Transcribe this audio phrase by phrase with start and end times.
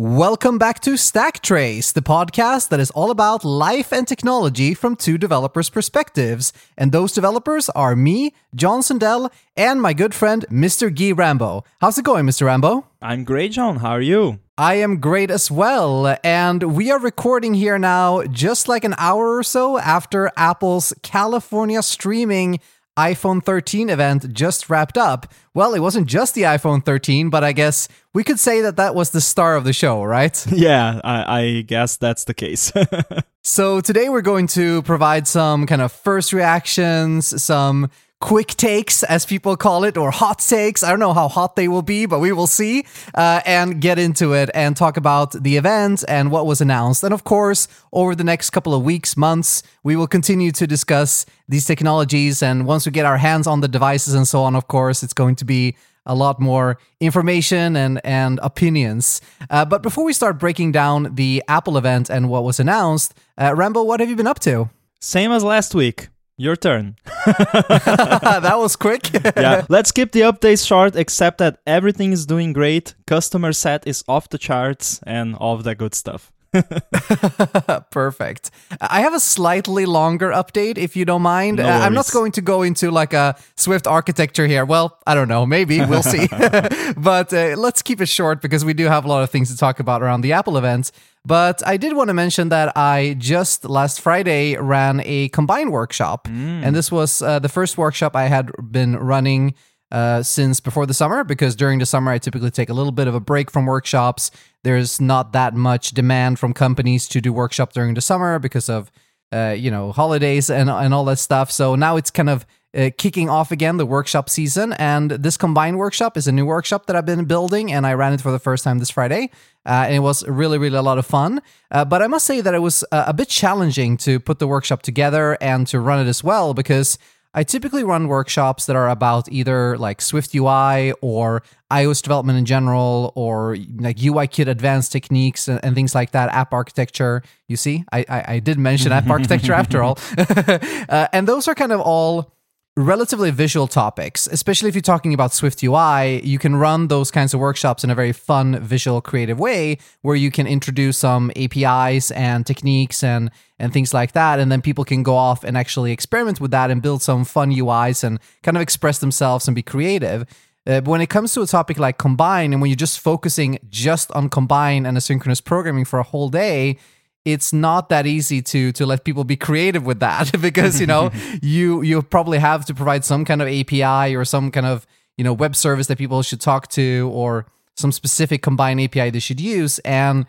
[0.00, 4.96] Welcome back to Stack Trace, the podcast that is all about life and technology from
[4.96, 6.54] two developers' perspectives.
[6.78, 10.88] And those developers are me, John Sundell, and my good friend, Mr.
[10.88, 11.64] Guy Rambo.
[11.82, 12.46] How's it going, Mr.
[12.46, 12.86] Rambo?
[13.02, 13.76] I'm great, John.
[13.76, 14.38] How are you?
[14.56, 16.16] I am great as well.
[16.24, 21.82] And we are recording here now just like an hour or so after Apple's California
[21.82, 22.58] streaming
[22.98, 25.32] iPhone 13 event just wrapped up.
[25.54, 28.94] Well, it wasn't just the iPhone 13, but I guess we could say that that
[28.94, 30.46] was the star of the show, right?
[30.52, 32.72] Yeah, I, I guess that's the case.
[33.42, 39.24] so today we're going to provide some kind of first reactions, some quick takes, as
[39.24, 40.82] people call it, or hot takes.
[40.82, 42.84] I don't know how hot they will be, but we will see.
[43.14, 47.02] Uh, and get into it and talk about the event and what was announced.
[47.02, 51.24] And of course, over the next couple of weeks, months, we will continue to discuss
[51.48, 52.42] these technologies.
[52.42, 55.14] And once we get our hands on the devices and so on, of course, it's
[55.14, 59.20] going to be a lot more information and and opinions.
[59.50, 63.54] Uh, but before we start breaking down the Apple event and what was announced, uh,
[63.54, 64.70] Rambo, what have you been up to?
[65.00, 66.08] Same as last week.
[66.40, 66.96] Your turn.
[67.26, 69.12] that was quick.
[69.12, 72.94] yeah, let's keep the updates short, except that everything is doing great.
[73.06, 76.32] Customer set is off the charts and all of that good stuff.
[77.90, 78.50] Perfect.
[78.80, 81.58] I have a slightly longer update if you don't mind.
[81.58, 84.64] No Uh, I'm not going to go into like a Swift architecture here.
[84.64, 85.46] Well, I don't know.
[85.46, 86.26] Maybe we'll see.
[86.96, 89.56] but uh, let's keep it short because we do have a lot of things to
[89.56, 90.90] talk about around the Apple event.
[91.24, 96.26] But I did want to mention that I just last Friday ran a Combine workshop.
[96.64, 99.54] And this was uh, the first workshop I had been running
[99.90, 103.08] uh, since before the summer because during the summer I typically take a little bit
[103.08, 104.30] of a break from workshops.
[104.62, 108.90] There's not that much demand from companies to do workshop during the summer because of
[109.32, 111.50] uh, you know holidays and and all that stuff.
[111.50, 115.76] So now it's kind of uh, kicking off again the workshop season, and this Combine
[115.76, 118.38] workshop is a new workshop that I've been building, and I ran it for the
[118.38, 119.30] first time this Friday,
[119.66, 121.42] uh, and it was really really a lot of fun.
[121.70, 124.82] Uh, but I must say that it was a bit challenging to put the workshop
[124.82, 126.98] together and to run it as well because.
[127.32, 132.44] I typically run workshops that are about either like Swift UI or iOS development in
[132.44, 137.22] general, or like UIKit advanced techniques and, and things like that, app architecture.
[137.46, 141.54] You see, I I, I did mention app architecture after all, uh, and those are
[141.54, 142.32] kind of all
[142.76, 147.34] relatively visual topics, especially if you're talking about Swift UI, you can run those kinds
[147.34, 152.10] of workshops in a very fun, visual, creative way where you can introduce some APIs
[152.12, 155.92] and techniques and and things like that, and then people can go off and actually
[155.92, 159.62] experiment with that and build some fun UIs and kind of express themselves and be
[159.62, 160.22] creative.
[160.66, 163.58] Uh, but when it comes to a topic like combine, and when you're just focusing
[163.68, 166.78] just on combine and asynchronous programming for a whole day,
[167.24, 171.10] it's not that easy to to let people be creative with that because you know
[171.42, 174.86] you you probably have to provide some kind of API or some kind of
[175.16, 179.18] you know web service that people should talk to or some specific Combine API they
[179.18, 179.78] should use.
[179.80, 180.26] And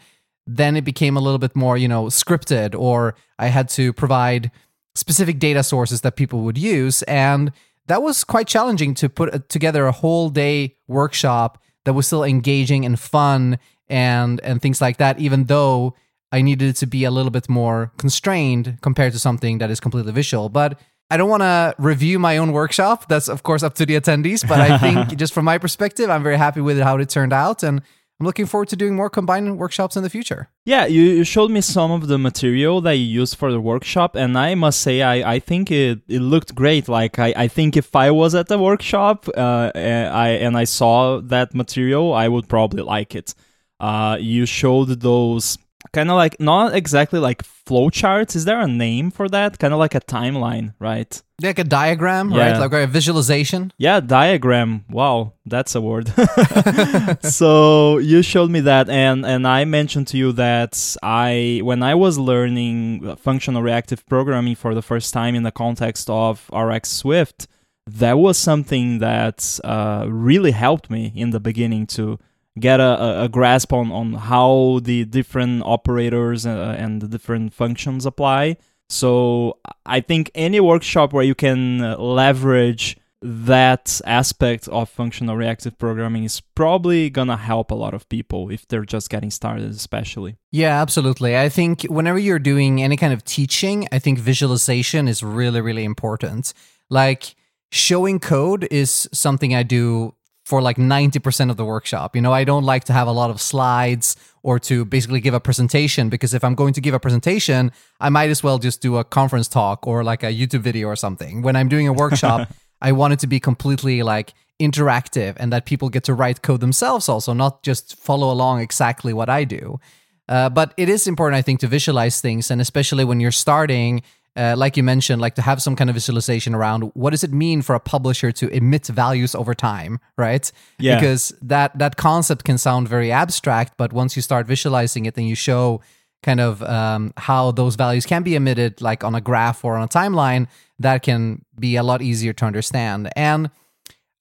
[0.48, 4.52] then it became a little bit more you know scripted or I had to provide
[4.96, 7.04] specific data sources that people would use.
[7.04, 7.52] And
[7.88, 12.24] that was quite challenging to put uh, together a whole day workshop that was still
[12.24, 13.58] engaging and fun
[13.88, 15.96] and and things like that even though
[16.32, 19.80] I needed it to be a little bit more constrained compared to something that is
[19.80, 20.50] completely visual.
[20.50, 23.10] But I don't want to review my own workshop.
[23.10, 24.48] That's of course up to the attendees.
[24.48, 27.64] But I think just from my perspective, I'm very happy with how it turned out,
[27.64, 27.82] and
[28.22, 30.48] I'm looking forward to doing more Combine workshops in the future.
[30.64, 34.16] Yeah, you, you showed me some of the material that you used for the workshop,
[34.16, 36.88] and I must say, I, I think it, it looked great.
[36.88, 40.66] Like, I, I think if I was at the workshop uh, and, I, and I
[40.66, 43.34] saw that material, I would probably like it.
[43.80, 45.58] Uh, you showed those
[45.94, 48.36] kind of like, not exactly like flowcharts.
[48.36, 49.60] Is there a name for that?
[49.60, 51.22] Kind of like a timeline, right?
[51.42, 52.52] Like a diagram, Yeah.
[52.52, 52.60] right?
[52.60, 53.74] Like a visualization.
[53.78, 54.86] Yeah, diagram.
[54.90, 56.08] Wow, that's a word.
[57.22, 61.96] so you showed me that, and and I mentioned to you that I when I
[61.96, 67.48] was learning functional reactive programming for the first time in the context of RxSwift,
[67.88, 72.20] that was something that uh, really helped me in the beginning to
[72.60, 78.06] get a, a- grasp on, on how the different operators uh, and the different functions
[78.06, 78.58] apply.
[78.90, 85.78] So I think any workshop where you can uh, leverage that aspect of functional reactive
[85.78, 90.38] programming is probably gonna help a lot of people if they're just getting started, especially.
[90.52, 91.38] Yeah, absolutely.
[91.38, 95.84] I think whenever you're doing any kind of teaching, I think visualization is really, really
[95.84, 96.54] important.
[96.90, 97.36] Like
[97.72, 100.16] showing code is something I do
[100.52, 102.14] for like 90% of the workshop.
[102.14, 105.34] You know, I don't like to have a lot of slides or to basically give
[105.34, 107.72] a presentation because if I'm going to give a presentation,
[108.02, 110.98] I might as well just do a conference talk or like a YouTube video or
[110.98, 111.42] something.
[111.42, 112.50] When I'm doing a workshop,
[112.82, 116.60] I want it to be completely like interactive and that people get to write code
[116.60, 119.80] themselves also, not just follow along exactly what I do.
[120.28, 124.02] Uh, but it is important, I think, to visualize things, and especially when you're starting,
[124.36, 127.32] uh, like you mentioned, like to have some kind of visualization around what does it
[127.32, 130.52] mean for a publisher to emit values over time, right?
[130.80, 130.96] Yeah.
[130.96, 135.26] Because that that concept can sound very abstract, but once you start visualizing it, then
[135.26, 135.82] you show
[136.24, 139.84] kind of um, how those values can be emitted, like on a graph or on
[139.84, 140.48] a timeline.
[140.80, 143.10] That can be a lot easier to understand.
[143.16, 143.50] And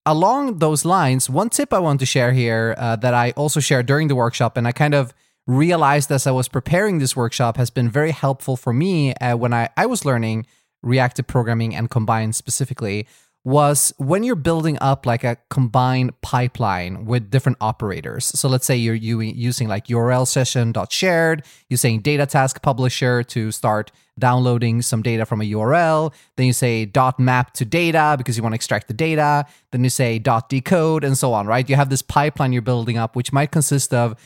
[0.05, 3.87] along those lines, one tip I want to share here uh, that I also shared
[3.87, 5.15] during the workshop, and I kind of
[5.47, 9.53] realized as I was preparing this workshop has been very helpful for me uh, when
[9.53, 10.47] I, I was learning
[10.83, 13.07] reactive programming and combine specifically
[13.43, 18.27] was when you're building up like a Combine pipeline with different operators.
[18.27, 23.93] So let's say you're using like URL session.shared, you're saying data task publisher to start
[24.19, 26.13] downloading some data from a URL.
[26.37, 29.47] Then you say dot map to data because you want to extract the data.
[29.73, 31.69] Then you say dot decode and so on, right?
[31.69, 34.17] You have this pipeline you're building up, which might consist of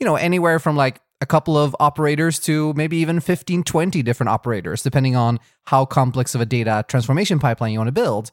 [0.00, 4.30] you know, anywhere from like a couple of operators to maybe even 15, 20 different
[4.30, 8.30] operators, depending on how complex of a data transformation pipeline you want to build.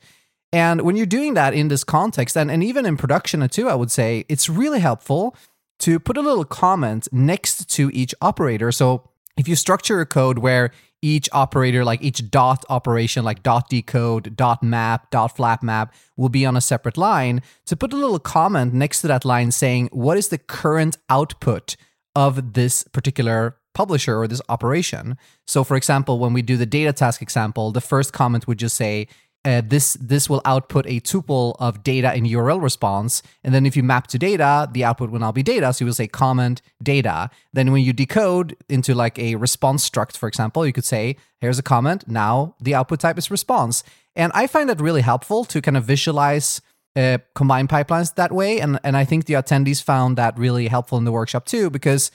[0.53, 3.75] And when you're doing that in this context, and, and even in production too, I
[3.75, 5.35] would say it's really helpful
[5.79, 8.71] to put a little comment next to each operator.
[8.71, 13.69] So if you structure a code where each operator, like each dot operation, like dot
[13.69, 17.97] decode, dot map, dot flat map, will be on a separate line, to put a
[17.97, 21.75] little comment next to that line saying, what is the current output
[22.15, 25.17] of this particular publisher or this operation?
[25.47, 28.75] So, for example, when we do the data task example, the first comment would just
[28.75, 29.07] say,
[29.43, 33.75] uh, this this will output a tuple of data in URL response, and then if
[33.75, 35.73] you map to data, the output will now be data.
[35.73, 37.29] So you will say comment data.
[37.51, 41.57] Then when you decode into like a response struct, for example, you could say here's
[41.57, 42.07] a comment.
[42.07, 43.83] Now the output type is response,
[44.15, 46.61] and I find that really helpful to kind of visualize
[46.95, 48.59] uh, pipelines that way.
[48.59, 52.11] And and I think the attendees found that really helpful in the workshop too, because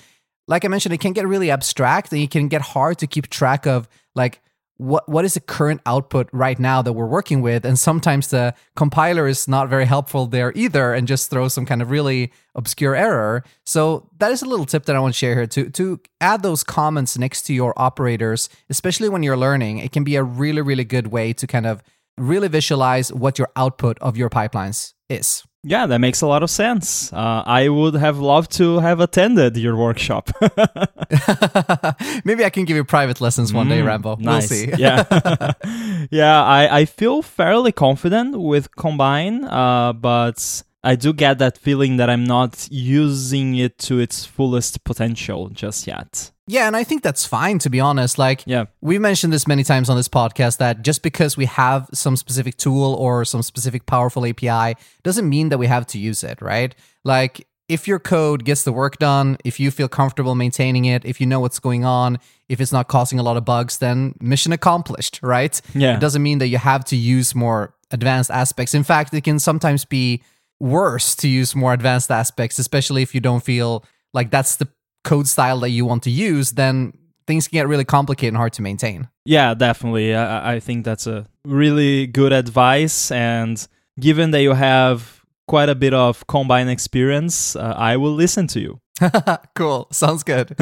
[0.48, 3.28] like I mentioned, it can get really abstract and it can get hard to keep
[3.28, 4.40] track of like
[4.78, 7.64] what what is the current output right now that we're working with?
[7.64, 11.80] And sometimes the compiler is not very helpful there either and just throws some kind
[11.80, 13.42] of really obscure error.
[13.64, 16.42] So that is a little tip that i want to share here to to add
[16.42, 19.78] those comments next to your operators especially when you're learning.
[19.78, 21.82] It can be a really really good way to kind of
[22.18, 26.50] really visualize what your output of your pipelines is yeah, that makes a lot of
[26.50, 27.12] sense.
[27.12, 30.30] Uh, I would have loved to have attended your workshop.
[32.24, 34.16] Maybe I can give you private lessons one mm, day, Rambo.
[34.20, 34.48] Nice.
[34.48, 34.72] We'll see.
[34.78, 35.02] yeah,
[36.12, 36.40] yeah.
[36.44, 42.08] I, I feel fairly confident with Combine, uh, but I do get that feeling that
[42.08, 46.30] I'm not using it to its fullest potential just yet.
[46.48, 48.18] Yeah, and I think that's fine to be honest.
[48.18, 48.66] Like, yeah.
[48.80, 52.56] we mentioned this many times on this podcast that just because we have some specific
[52.56, 56.74] tool or some specific powerful API doesn't mean that we have to use it, right?
[57.04, 61.20] Like, if your code gets the work done, if you feel comfortable maintaining it, if
[61.20, 62.18] you know what's going on,
[62.48, 65.60] if it's not causing a lot of bugs, then mission accomplished, right?
[65.74, 65.96] Yeah.
[65.96, 68.72] It doesn't mean that you have to use more advanced aspects.
[68.72, 70.22] In fact, it can sometimes be
[70.60, 74.68] worse to use more advanced aspects, especially if you don't feel like that's the
[75.06, 76.92] code style that you want to use, then
[77.26, 79.08] things can get really complicated and hard to maintain.
[79.24, 80.14] Yeah, definitely.
[80.14, 83.10] I, I think that's a really good advice.
[83.10, 83.66] And
[83.98, 88.60] given that you have quite a bit of combine experience, uh, I will listen to
[88.60, 88.80] you.
[89.54, 89.88] cool.
[89.92, 90.56] Sounds good.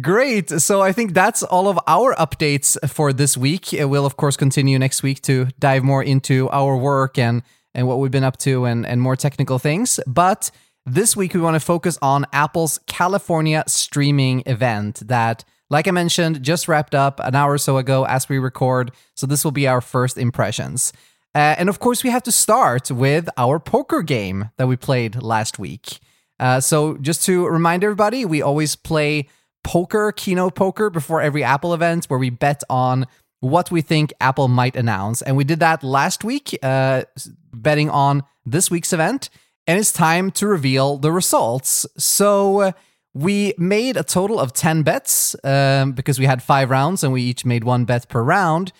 [0.02, 0.50] Great.
[0.50, 3.68] So I think that's all of our updates for this week.
[3.72, 7.42] We'll, of course, continue next week to dive more into our work and,
[7.74, 10.00] and what we've been up to and, and more technical things.
[10.06, 10.50] But
[10.94, 16.42] this week, we want to focus on Apple's California streaming event that, like I mentioned,
[16.42, 18.90] just wrapped up an hour or so ago as we record.
[19.14, 20.92] So, this will be our first impressions.
[21.34, 25.22] Uh, and of course, we have to start with our poker game that we played
[25.22, 26.00] last week.
[26.40, 29.28] Uh, so, just to remind everybody, we always play
[29.62, 33.06] poker, keynote poker, before every Apple event where we bet on
[33.38, 35.22] what we think Apple might announce.
[35.22, 37.04] And we did that last week, uh,
[37.52, 39.30] betting on this week's event
[39.70, 41.86] and it's time to reveal the results.
[41.96, 42.72] So uh,
[43.14, 47.22] we made a total of 10 bets um, because we had five rounds and we
[47.22, 48.72] each made one bet per round.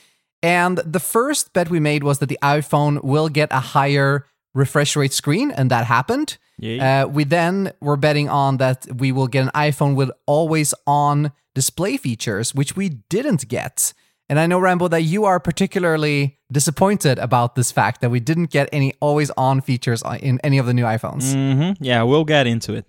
[0.43, 4.97] And the first bet we made was that the iPhone will get a higher refresh
[4.97, 6.39] rate screen, and that happened.
[6.81, 11.31] Uh, we then were betting on that we will get an iPhone with always on
[11.55, 13.93] display features, which we didn't get.
[14.31, 18.51] And I know, Rambo, that you are particularly disappointed about this fact that we didn't
[18.53, 21.35] get any always on features in any of the new iPhones.
[21.35, 21.83] Mm-hmm.
[21.83, 22.87] Yeah, we'll get into it.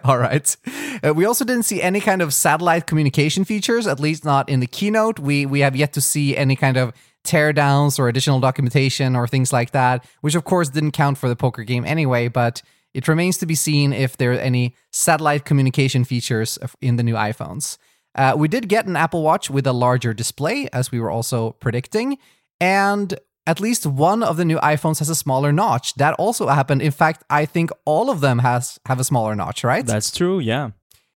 [0.04, 0.56] All right.
[1.04, 4.60] Uh, we also didn't see any kind of satellite communication features, at least not in
[4.60, 5.18] the keynote.
[5.18, 6.92] We, we have yet to see any kind of
[7.24, 11.34] teardowns or additional documentation or things like that, which of course didn't count for the
[11.34, 16.04] poker game anyway, but it remains to be seen if there are any satellite communication
[16.04, 17.78] features in the new iPhones.
[18.14, 21.52] Uh, we did get an Apple Watch with a larger display, as we were also
[21.52, 22.18] predicting,
[22.60, 25.94] and at least one of the new iPhones has a smaller notch.
[25.94, 26.82] That also happened.
[26.82, 29.84] In fact, I think all of them has have a smaller notch, right?
[29.84, 30.70] That's true, yeah.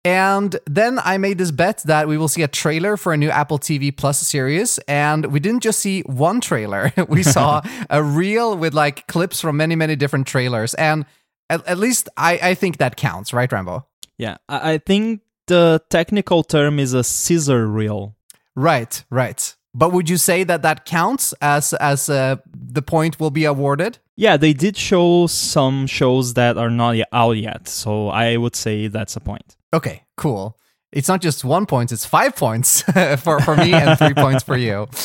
[0.05, 3.29] And then I made this bet that we will see a trailer for a new
[3.29, 4.79] Apple TV Plus series.
[4.87, 7.61] And we didn't just see one trailer, we saw
[7.91, 10.75] a reel with like clips from many, many different trailers.
[10.75, 11.07] And
[11.51, 13.85] at, at least I, I think that counts, right, Rambo?
[14.17, 18.17] Yeah, I, I think the technical term is a sizzle reel.
[18.55, 19.55] Right, right.
[19.75, 23.99] But would you say that that counts as as uh, the point will be awarded?
[24.17, 28.89] Yeah, they did show some shows that are not out yet, so I would say
[28.89, 29.57] that's a point.
[29.75, 30.57] Okay, cool.
[30.93, 32.81] It's not just one point; it's five points
[33.19, 34.89] for for me and three points for you.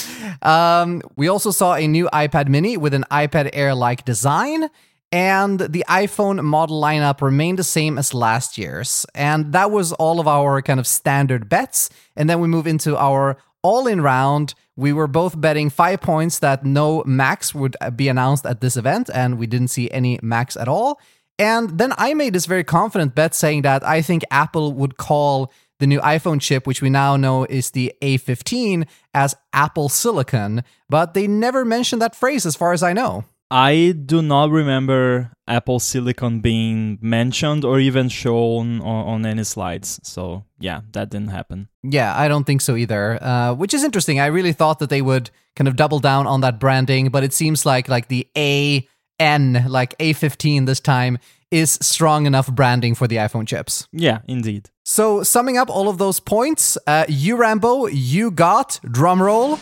[0.44, 4.70] Um, we also saw a new iPad Mini with an iPad Air-like design.
[5.12, 9.06] And the iPhone model lineup remained the same as last year's.
[9.14, 11.90] And that was all of our kind of standard bets.
[12.16, 16.40] And then we move into our all in round, we were both betting five points
[16.40, 20.20] that no Max would uh, be announced at this event, and we didn't see any
[20.22, 21.00] Max at all.
[21.38, 25.52] And then I made this very confident bet saying that I think Apple would call
[25.80, 31.14] the new iPhone chip, which we now know is the A15, as Apple Silicon, but
[31.14, 33.26] they never mentioned that phrase as far as I know.
[33.52, 40.00] I do not remember Apple Silicon being mentioned or even shown on, on, any slides.
[40.04, 41.68] So, yeah, that didn't happen.
[41.84, 43.22] Yeah, I don't think so either.
[43.22, 44.22] Uh, which is interesting.
[44.22, 47.34] I really thought that they would kind of double down on that branding, but it
[47.34, 48.88] seems like like the A
[49.20, 51.18] N, like A15 this time,
[51.52, 53.86] is strong enough branding for the iPhone chips.
[53.92, 54.70] Yeah, indeed.
[54.86, 59.60] So, summing up all of those points, uh, you, Rambo, you got, drumroll,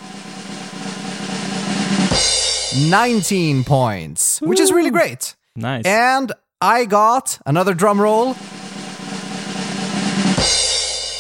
[2.76, 5.36] 19 points, which is really great.
[5.56, 5.86] Nice.
[5.86, 8.36] And I got another drum roll.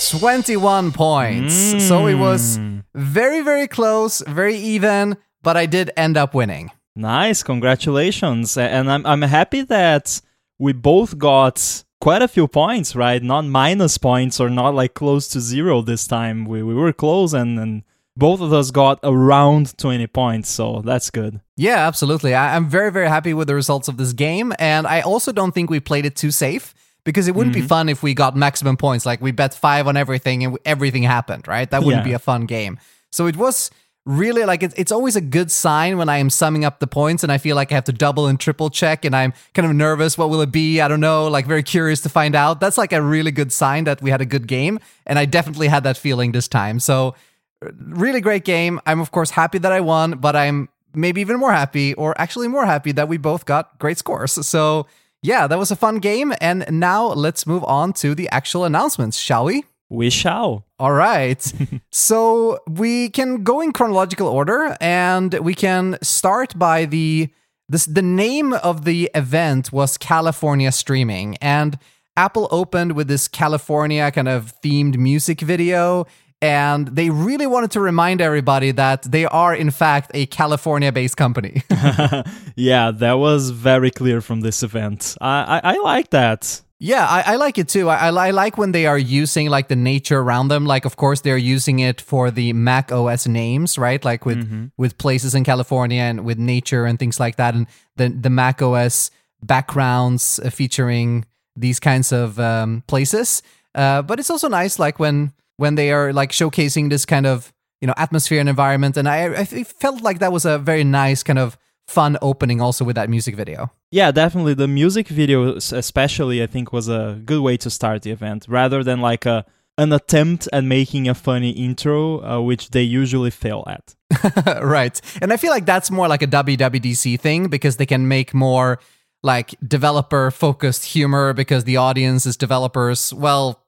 [0.09, 1.73] 21 points.
[1.73, 1.81] Mm.
[1.81, 2.83] So it was mm.
[2.93, 6.71] very, very close, very even, but I did end up winning.
[6.95, 7.43] Nice.
[7.43, 8.57] Congratulations.
[8.57, 10.21] And I'm, I'm happy that
[10.57, 13.21] we both got quite a few points, right?
[13.21, 16.45] Not minus points or not like close to zero this time.
[16.45, 17.83] We, we were close and, and
[18.19, 21.39] both of us got around 20 points, so that's good.
[21.55, 22.35] Yeah, absolutely.
[22.35, 25.53] I- am very, very happy with the results of this game, and I also don't
[25.53, 27.63] think we played it too safe because it wouldn't mm-hmm.
[27.63, 29.05] be fun if we got maximum points.
[29.05, 31.69] Like we bet five on everything and everything happened, right?
[31.71, 32.09] That wouldn't yeah.
[32.09, 32.77] be a fun game.
[33.11, 33.71] So it was
[34.05, 37.23] really like it's, it's always a good sign when I am summing up the points
[37.23, 39.75] and I feel like I have to double and triple check and I'm kind of
[39.75, 40.17] nervous.
[40.17, 40.81] What will it be?
[40.81, 42.59] I don't know, like very curious to find out.
[42.59, 44.79] That's like a really good sign that we had a good game.
[45.05, 46.79] And I definitely had that feeling this time.
[46.79, 47.15] So
[47.61, 48.79] really great game.
[48.85, 52.47] I'm of course happy that I won, but I'm maybe even more happy, or actually
[52.47, 54.45] more happy that we both got great scores.
[54.45, 54.87] So
[55.21, 56.33] yeah, that was a fun game.
[56.39, 59.65] And now let's move on to the actual announcements, shall we?
[59.89, 60.65] We shall.
[60.77, 61.41] All right.
[61.91, 67.29] so we can go in chronological order and we can start by the
[67.67, 71.77] this the name of the event was California streaming and
[72.17, 76.05] Apple opened with this California kind of themed music video
[76.41, 81.17] and they really wanted to remind everybody that they are in fact a california based
[81.17, 81.63] company
[82.55, 87.33] yeah that was very clear from this event i i, I like that yeah, I,
[87.33, 87.89] I, like it too.
[87.89, 90.65] I, I, like when they are using like the nature around them.
[90.65, 94.03] Like, of course, they're using it for the Mac OS names, right?
[94.03, 94.67] Like with mm-hmm.
[94.77, 97.67] with places in California and with nature and things like that, and
[97.97, 99.11] the the Mac OS
[99.43, 103.43] backgrounds uh, featuring these kinds of um, places.
[103.75, 107.53] Uh, but it's also nice, like when when they are like showcasing this kind of
[107.81, 108.97] you know atmosphere and environment.
[108.97, 112.85] And I, I felt like that was a very nice kind of fun opening also
[112.85, 113.71] with that music video.
[113.91, 114.53] Yeah, definitely.
[114.53, 118.83] The music video, especially, I think, was a good way to start the event rather
[118.83, 119.45] than like a
[119.77, 123.95] an attempt at making a funny intro, uh, which they usually fail at.
[124.61, 124.99] right.
[125.21, 128.79] And I feel like that's more like a WWDC thing because they can make more
[129.23, 133.13] like developer focused humor because the audience is developers.
[133.13, 133.63] Well,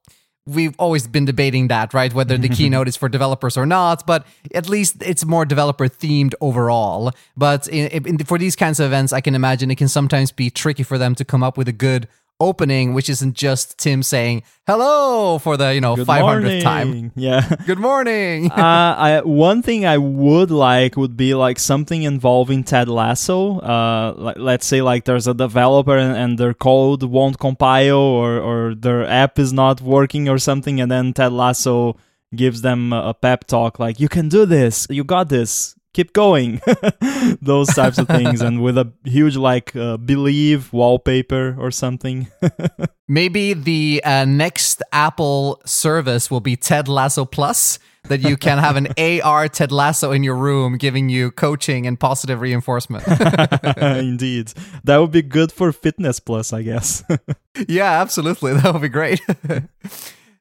[0.46, 2.14] we've always been debating that, right?
[2.14, 6.34] Whether the keynote is for developers or not, but at least it's more developer themed
[6.42, 7.12] overall.
[7.38, 10.50] But in, in, for these kinds of events, I can imagine it can sometimes be
[10.50, 12.08] tricky for them to come up with a good
[12.42, 17.12] opening, which isn't just Tim saying hello for the you know five hundredth time.
[17.16, 17.48] Yeah.
[17.66, 18.52] Good morning.
[18.52, 23.60] uh, I, one thing I would like would be like something involving Ted Lasso.
[23.60, 28.40] Uh, like, let's say like there's a developer and, and, their code won't compile or
[28.40, 31.96] or their app is not working or something, and then Ted Lasso
[32.34, 36.62] gives them a pep talk like you can do this, you got this keep going.
[37.42, 42.28] Those types of things and with a huge like uh, believe wallpaper or something.
[43.08, 48.78] Maybe the uh, next apple service will be ted lasso plus that you can have
[48.78, 48.88] an
[49.24, 53.06] ar ted lasso in your room giving you coaching and positive reinforcement.
[53.78, 54.54] Indeed.
[54.84, 57.04] That would be good for fitness plus i guess.
[57.68, 58.54] Yeah absolutely.
[58.54, 59.22] That would be great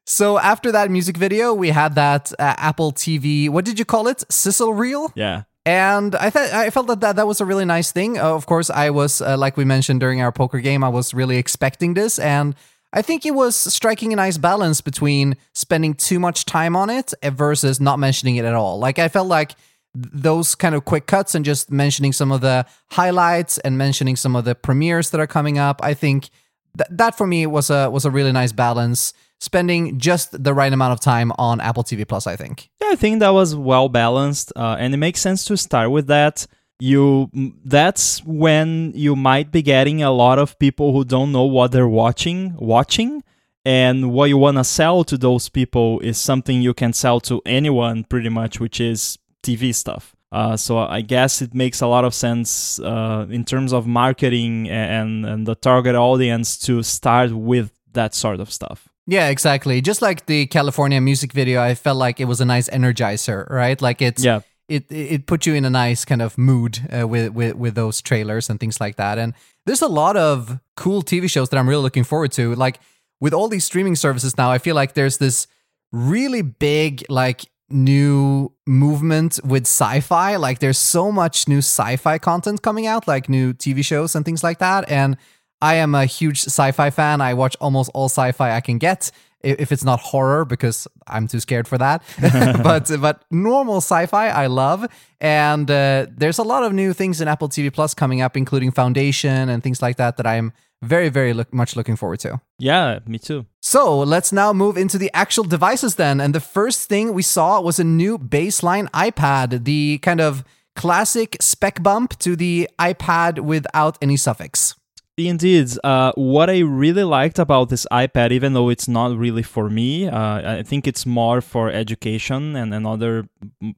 [0.05, 3.49] So after that music video, we had that uh, Apple TV.
[3.49, 4.23] What did you call it?
[4.31, 5.11] Sizzle reel.
[5.15, 5.43] Yeah.
[5.65, 8.17] And I thought I felt that, that that was a really nice thing.
[8.17, 11.13] Uh, of course, I was uh, like we mentioned during our poker game, I was
[11.13, 12.55] really expecting this, and
[12.93, 17.13] I think it was striking a nice balance between spending too much time on it
[17.23, 18.79] versus not mentioning it at all.
[18.79, 19.55] Like I felt like
[19.93, 24.35] those kind of quick cuts and just mentioning some of the highlights and mentioning some
[24.35, 25.79] of the premieres that are coming up.
[25.83, 26.29] I think
[26.77, 30.71] th- that for me was a was a really nice balance spending just the right
[30.71, 32.69] amount of time on Apple TV Plus, I think.
[32.79, 36.07] Yeah, I think that was well balanced, uh, and it makes sense to start with
[36.07, 36.47] that.
[36.79, 37.29] You
[37.65, 41.87] that's when you might be getting a lot of people who don't know what they're
[41.87, 43.23] watching watching
[43.63, 47.39] and what you want to sell to those people is something you can sell to
[47.45, 52.03] anyone pretty much which is tv stuff uh, so i guess it makes a lot
[52.03, 57.71] of sense uh, in terms of marketing and, and the target audience to start with
[57.93, 59.81] that sort of stuff yeah, exactly.
[59.81, 63.81] Just like the California music video, I felt like it was a nice energizer, right?
[63.81, 64.41] Like it's yeah.
[64.67, 68.01] it it put you in a nice kind of mood uh, with with with those
[68.01, 69.17] trailers and things like that.
[69.17, 69.33] And
[69.65, 72.55] there's a lot of cool TV shows that I'm really looking forward to.
[72.55, 72.79] Like
[73.19, 75.47] with all these streaming services now, I feel like there's this
[75.91, 80.35] really big like new movement with sci-fi.
[80.35, 84.43] Like there's so much new sci-fi content coming out, like new TV shows and things
[84.43, 84.89] like that.
[84.89, 85.17] And
[85.61, 87.21] I am a huge sci-fi fan.
[87.21, 89.11] I watch almost all sci-fi I can get
[89.43, 92.03] if it's not horror because I'm too scared for that.
[92.63, 94.87] but but normal sci-fi I love,
[95.19, 98.71] and uh, there's a lot of new things in Apple TV Plus coming up, including
[98.71, 102.41] Foundation and things like that that I'm very very look, much looking forward to.
[102.59, 103.45] Yeah, me too.
[103.61, 107.61] So let's now move into the actual devices then, and the first thing we saw
[107.61, 110.43] was a new baseline iPad, the kind of
[110.75, 114.75] classic spec bump to the iPad without any suffix.
[115.17, 115.69] Indeed.
[115.83, 120.07] Uh, what I really liked about this iPad, even though it's not really for me,
[120.07, 123.27] uh, I think it's more for education and, and other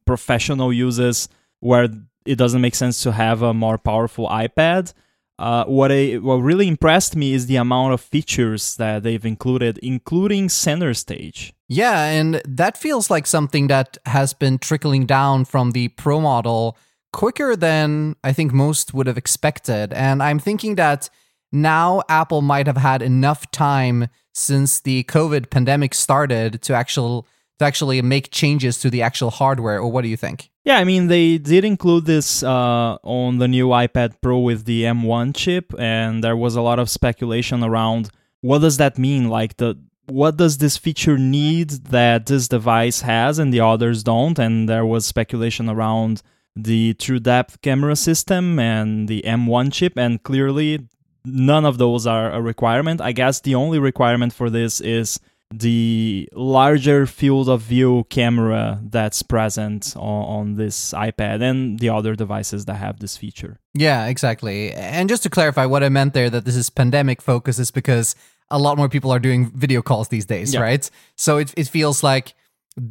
[0.05, 1.27] professional uses
[1.59, 1.89] where
[2.25, 4.93] it doesn't make sense to have a more powerful iPad.
[5.39, 9.79] Uh, what I what really impressed me is the amount of features that they've included,
[9.79, 11.53] including center stage.
[11.67, 16.77] Yeah, and that feels like something that has been trickling down from the Pro model
[17.11, 19.91] quicker than I think most would have expected.
[19.91, 21.09] And I'm thinking that
[21.53, 27.27] now Apple might have had enough time since the COVID pandemic started to actual
[27.59, 29.79] to actually make changes to the actual hardware.
[29.79, 30.49] Or what do you think?
[30.65, 34.83] Yeah, I mean they did include this uh, on the new iPad Pro with the
[34.83, 38.09] M1 chip, and there was a lot of speculation around
[38.41, 39.29] what does that mean.
[39.29, 44.37] Like the what does this feature need that this device has and the others don't?
[44.39, 46.21] And there was speculation around
[46.55, 50.87] the true depth camera system and the M1 chip, and clearly
[51.25, 53.01] none of those are a requirement.
[53.01, 55.19] I guess the only requirement for this is
[55.53, 62.15] the larger field of view camera that's present on, on, this iPad and the other
[62.15, 63.59] devices that have this feature.
[63.75, 64.71] Yeah, exactly.
[64.73, 68.15] And just to clarify, what I meant there that this is pandemic focus is because
[68.49, 70.61] a lot more people are doing video calls these days, yeah.
[70.61, 70.89] right?
[71.15, 72.33] So it, it feels like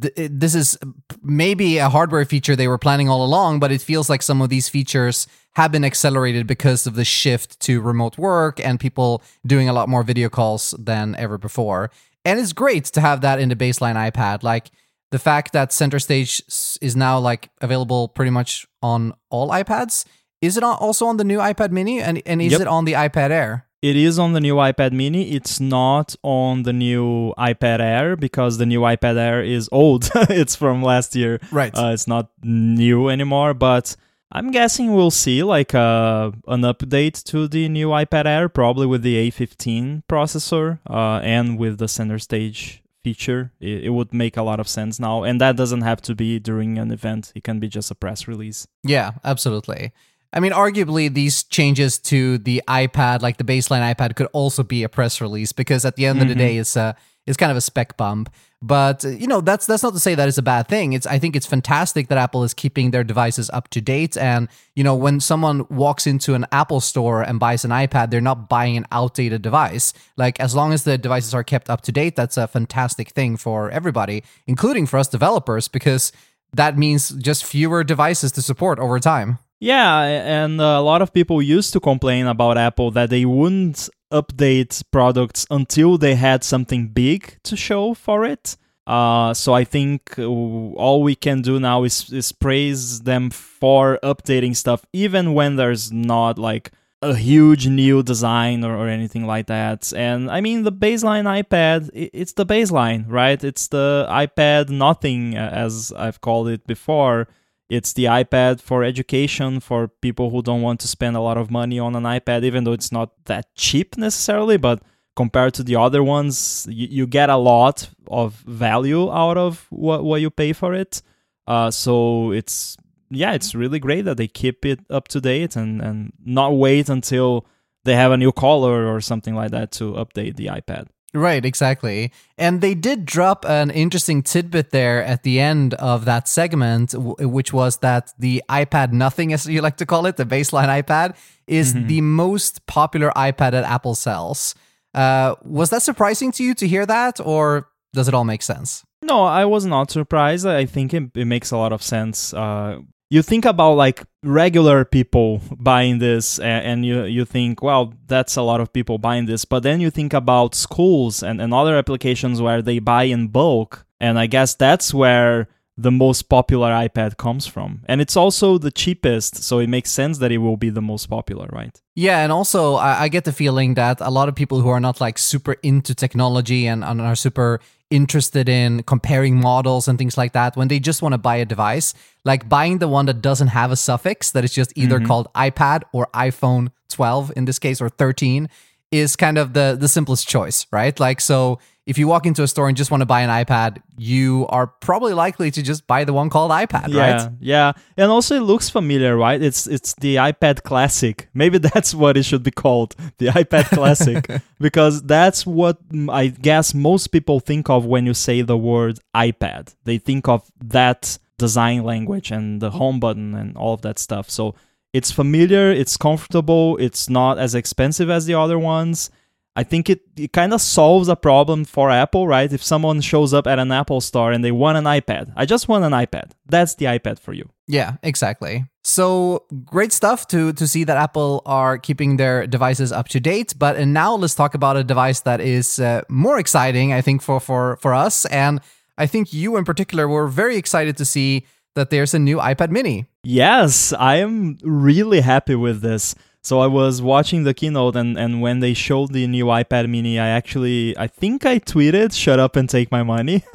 [0.01, 0.87] th- this is uh,
[1.21, 4.49] maybe a hardware feature they were planning all along, but it feels like some of
[4.49, 9.69] these features have been accelerated because of the shift to remote work and people doing
[9.69, 11.91] a lot more video calls than ever before.
[12.25, 14.43] And it's great to have that in the baseline iPad.
[14.43, 14.71] Like
[15.11, 16.41] the fact that Center Stage
[16.81, 20.05] is now like available pretty much on all iPads.
[20.41, 22.61] Is it also on the new iPad Mini and and is yep.
[22.61, 23.67] it on the iPad Air?
[23.83, 25.31] It is on the new iPad mini.
[25.31, 30.09] It's not on the new iPad Air because the new iPad Air is old.
[30.15, 31.41] it's from last year.
[31.51, 31.77] Right.
[31.77, 33.97] Uh, it's not new anymore, but
[34.31, 39.01] I'm guessing we'll see like uh, an update to the new iPad Air, probably with
[39.01, 43.51] the A15 processor uh, and with the center stage feature.
[43.59, 45.23] It, it, would make a lot of sense now.
[45.23, 48.29] And that doesn't have to be during an event, it can be just a press
[48.29, 48.65] release.
[48.81, 49.91] Yeah, absolutely.
[50.33, 54.83] I mean, arguably, these changes to the iPad, like the baseline iPad, could also be
[54.83, 56.23] a press release because at the end mm-hmm.
[56.23, 56.53] of the mm-hmm.
[56.53, 58.33] day, it's a it's kind of a spec bump.
[58.61, 60.93] But you know, that's that's not to say that it's a bad thing.
[60.93, 64.17] It's I think it's fantastic that Apple is keeping their devices up to date.
[64.17, 68.21] And you know, when someone walks into an Apple store and buys an iPad, they're
[68.21, 69.93] not buying an outdated device.
[70.15, 73.35] Like as long as the devices are kept up to date, that's a fantastic thing
[73.35, 76.13] for everybody, including for us developers, because
[76.53, 79.39] that means just fewer devices to support over time.
[79.63, 84.83] Yeah, and a lot of people used to complain about Apple that they wouldn't update
[84.91, 88.57] products until they had something big to show for it.
[88.85, 93.99] Uh, so I think uh, all we can do now is, is praise them for
[94.03, 99.47] updating stuff, even when there's not like a huge new design or, or anything like
[99.47, 99.93] that.
[99.95, 103.41] And I mean, the baseline iPad, it's the baseline, right?
[103.41, 107.29] It's the iPad nothing, as I've called it before.
[107.75, 111.49] It's the iPad for education for people who don't want to spend a lot of
[111.49, 114.57] money on an iPad, even though it's not that cheap necessarily.
[114.57, 114.83] But
[115.15, 120.03] compared to the other ones, you, you get a lot of value out of what,
[120.03, 121.01] what you pay for it.
[121.47, 122.77] Uh, so it's
[123.09, 126.89] yeah, it's really great that they keep it up to date and, and not wait
[126.89, 127.45] until
[127.85, 130.87] they have a new color or something like that to update the iPad.
[131.13, 132.11] Right, exactly.
[132.39, 137.53] And they did drop an interesting tidbit there at the end of that segment, which
[137.53, 141.73] was that the iPad Nothing, as you like to call it, the baseline iPad, is
[141.73, 141.87] mm-hmm.
[141.87, 144.55] the most popular iPad that Apple sells.
[144.95, 148.83] Uh, was that surprising to you to hear that, or does it all make sense?
[149.03, 150.47] No, I was not surprised.
[150.47, 152.33] I think it, it makes a lot of sense.
[152.33, 152.79] Uh,
[153.13, 158.41] you think about like regular people buying this and, you, you think well that's a
[158.41, 162.41] lot of people buying this but then you think about schools and, and other applications
[162.41, 165.47] where they buy in bulk and i guess that's where
[165.77, 167.81] the most popular ipad comes from.
[167.87, 171.07] And it's also the cheapest so it makes sense that it will be the most
[171.07, 171.75] popular right?
[171.95, 174.79] Yeah and also i, I get the feeling that a lot of people who are
[174.79, 177.59] not like super into technology and, and are super
[177.93, 181.45] interested in comparing models and things like that when they just want to buy a
[181.45, 181.93] device
[182.25, 185.05] like buying the one that doesn't have a suffix that is just either mm-hmm.
[185.05, 188.49] called ipad or iphone 12 in this case or 13
[188.91, 192.47] is kind of the the simplest choice right like so if you walk into a
[192.47, 196.05] store and just want to buy an iPad, you are probably likely to just buy
[196.05, 197.31] the one called iPad, yeah, right?
[197.41, 199.41] Yeah, and also it looks familiar, right?
[199.41, 201.29] It's it's the iPad Classic.
[201.33, 205.77] Maybe that's what it should be called, the iPad Classic, because that's what
[206.09, 209.75] I guess most people think of when you say the word iPad.
[209.83, 214.29] They think of that design language and the home button and all of that stuff.
[214.29, 214.55] So
[214.93, 219.09] it's familiar, it's comfortable, it's not as expensive as the other ones
[219.55, 222.51] I think it, it kind of solves a problem for Apple, right?
[222.51, 225.67] If someone shows up at an Apple store and they want an iPad, I just
[225.67, 226.31] want an iPad.
[226.47, 227.49] That's the iPad for you.
[227.67, 228.65] Yeah, exactly.
[228.83, 233.53] So great stuff to to see that Apple are keeping their devices up to date.
[233.57, 237.21] But and now let's talk about a device that is uh, more exciting, I think,
[237.21, 238.25] for for for us.
[238.25, 238.59] And
[238.97, 242.71] I think you in particular were very excited to see that there's a new iPad
[242.71, 243.05] Mini.
[243.23, 246.15] Yes, I am really happy with this.
[246.45, 250.19] So I was watching the keynote and, and when they showed the new iPad mini,
[250.19, 253.43] I actually I think I tweeted, shut up and take my money.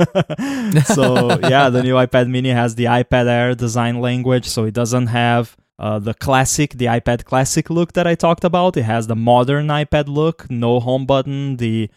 [0.86, 5.08] so yeah, the new iPad mini has the iPad Air design language, so it doesn't
[5.08, 8.76] have uh, the classic, the iPad classic look that I talked about.
[8.78, 11.90] It has the modern iPad look, no home button, the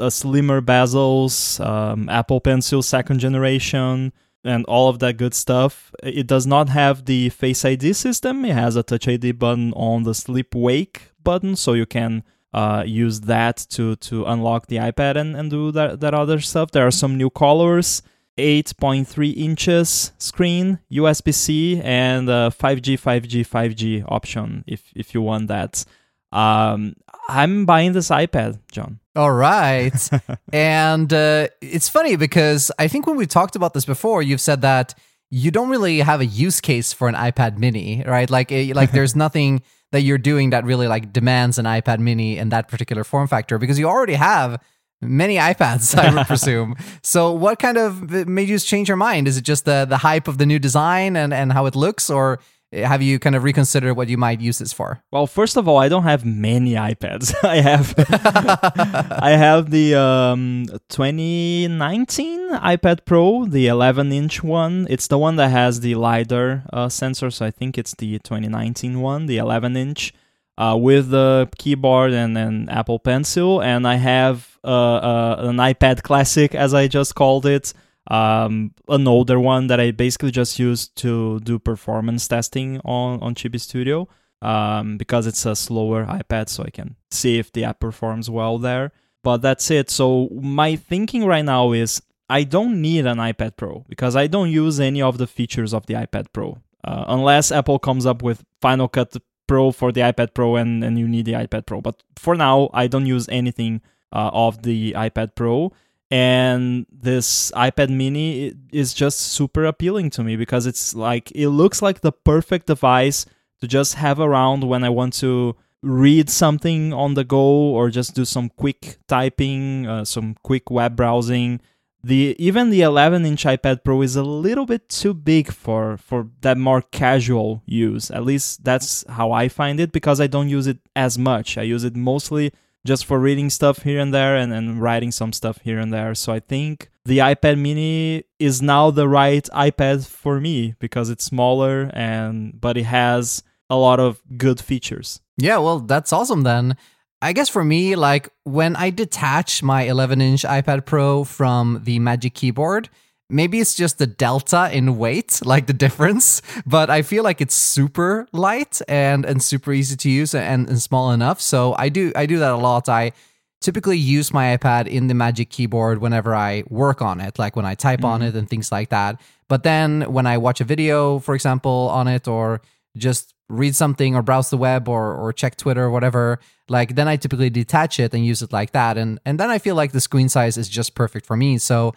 [0.00, 4.12] uh, slimmer bezels, um, Apple Pencil second generation,
[4.46, 5.92] and all of that good stuff.
[6.02, 8.44] It does not have the Face ID system.
[8.44, 12.84] It has a Touch ID button on the Sleep Wake button, so you can uh,
[12.86, 16.70] use that to to unlock the iPad and, and do that, that other stuff.
[16.70, 18.02] There are some new colors.
[18.38, 25.84] 8.3 inches screen, USB C, and 5G, 5G, 5G option if if you want that.
[26.32, 26.96] Um,
[27.28, 29.00] I'm buying this iPad, John.
[29.16, 30.10] All right.
[30.52, 34.60] and uh, it's funny because I think when we talked about this before, you've said
[34.60, 34.94] that
[35.30, 38.28] you don't really have a use case for an iPad mini, right?
[38.28, 42.36] Like eh, like there's nothing that you're doing that really like demands an iPad mini
[42.36, 44.62] in that particular form factor because you already have
[45.00, 46.76] many iPads, I would presume.
[47.02, 49.28] So what kind of eh, made you change your mind?
[49.28, 52.10] Is it just the the hype of the new design and and how it looks
[52.10, 52.38] or
[52.72, 55.00] have you kind of reconsidered what you might use this for?
[55.12, 57.34] Well, first of all, I don't have many iPads.
[57.44, 57.94] I have
[59.22, 64.86] I have the um, 2019 iPad Pro, the 11 inch one.
[64.90, 69.00] It's the one that has the lidar uh, sensor, so I think it's the 2019
[69.00, 70.12] one, the 11 inch,
[70.58, 73.62] uh, with the keyboard and then Apple Pencil.
[73.62, 77.72] And I have uh, uh an iPad Classic, as I just called it
[78.08, 83.34] um, an older one that I basically just used to do performance testing on on
[83.34, 84.08] Chibi Studio
[84.42, 88.58] um, because it's a slower iPad, so I can see if the app performs well
[88.58, 88.92] there.
[89.24, 89.90] But that's it.
[89.90, 94.50] So my thinking right now is I don't need an iPad Pro because I don't
[94.50, 98.44] use any of the features of the iPad Pro uh, unless Apple comes up with
[98.60, 99.16] Final Cut
[99.46, 101.80] Pro for the iPad Pro and, and you need the iPad Pro.
[101.80, 103.80] But for now, I don't use anything
[104.12, 105.72] uh, of the iPad Pro
[106.10, 111.82] and this iPad mini is just super appealing to me because it's like it looks
[111.82, 113.26] like the perfect device
[113.60, 118.14] to just have around when I want to read something on the go or just
[118.14, 121.60] do some quick typing, uh, some quick web browsing.
[122.04, 126.28] The even the 11 inch iPad Pro is a little bit too big for for
[126.42, 128.12] that more casual use.
[128.12, 131.58] At least that's how I find it because I don't use it as much.
[131.58, 132.52] I use it mostly
[132.86, 136.14] just for reading stuff here and there and, and writing some stuff here and there.
[136.14, 141.24] So I think the iPad mini is now the right iPad for me because it's
[141.24, 145.20] smaller and but it has a lot of good features.
[145.36, 146.76] Yeah, well, that's awesome then.
[147.20, 151.98] I guess for me, like when I detach my 11 inch iPad Pro from the
[151.98, 152.88] Magic Keyboard,
[153.28, 157.54] maybe it's just the delta in weight, like the difference, but I feel like it's
[157.54, 161.40] super light and and super easy to use and, and small enough.
[161.40, 162.88] So I do I do that a lot.
[162.88, 163.12] I
[163.60, 167.64] typically use my iPad in the Magic Keyboard whenever I work on it, like when
[167.64, 168.06] I type mm-hmm.
[168.06, 169.20] on it and things like that.
[169.48, 172.60] But then when I watch a video, for example, on it or
[172.96, 177.08] just read something or browse the web or or check Twitter or whatever, like then
[177.08, 178.98] I typically detach it and use it like that.
[178.98, 181.58] And and then I feel like the screen size is just perfect for me.
[181.58, 181.94] So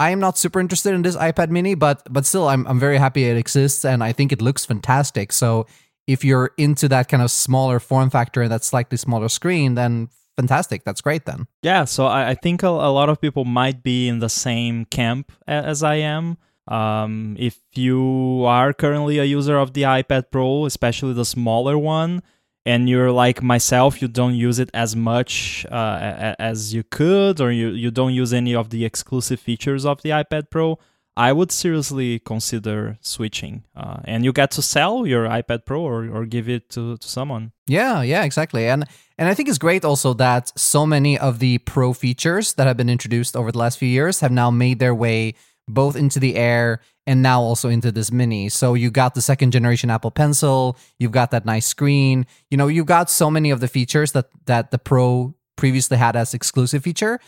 [0.00, 2.96] I am not super interested in this iPad mini, but but still I'm I'm very
[2.96, 5.30] happy it exists and I think it looks fantastic.
[5.30, 5.66] So
[6.06, 10.08] if you're into that kind of smaller form factor and that slightly smaller screen, then
[10.36, 10.84] fantastic.
[10.84, 11.46] That's great then.
[11.62, 14.86] Yeah, so I, I think a, a, lot of people might be in the same
[14.86, 16.38] camp as I am.
[16.66, 22.22] Um, if you are currently a user of the iPad Pro, especially the smaller one,
[22.66, 27.50] and you're like myself, you don't use it as much uh, as you could, or
[27.50, 30.78] you, you don't use any of the exclusive features of the iPad Pro,
[31.16, 33.64] I would seriously consider switching.
[33.76, 37.08] Uh, and you get to sell your iPad Pro or, or give it to, to
[37.08, 37.52] someone.
[37.66, 38.66] Yeah, yeah, exactly.
[38.68, 38.84] And
[39.18, 42.78] and I think it's great also that so many of the Pro features that have
[42.78, 45.34] been introduced over the last few years have now made their way
[45.70, 48.48] both into the air and now also into this mini.
[48.48, 52.26] So you got the second generation Apple Pencil, you've got that nice screen.
[52.50, 56.16] You know, you got so many of the features that that the Pro previously had
[56.16, 57.20] as exclusive feature.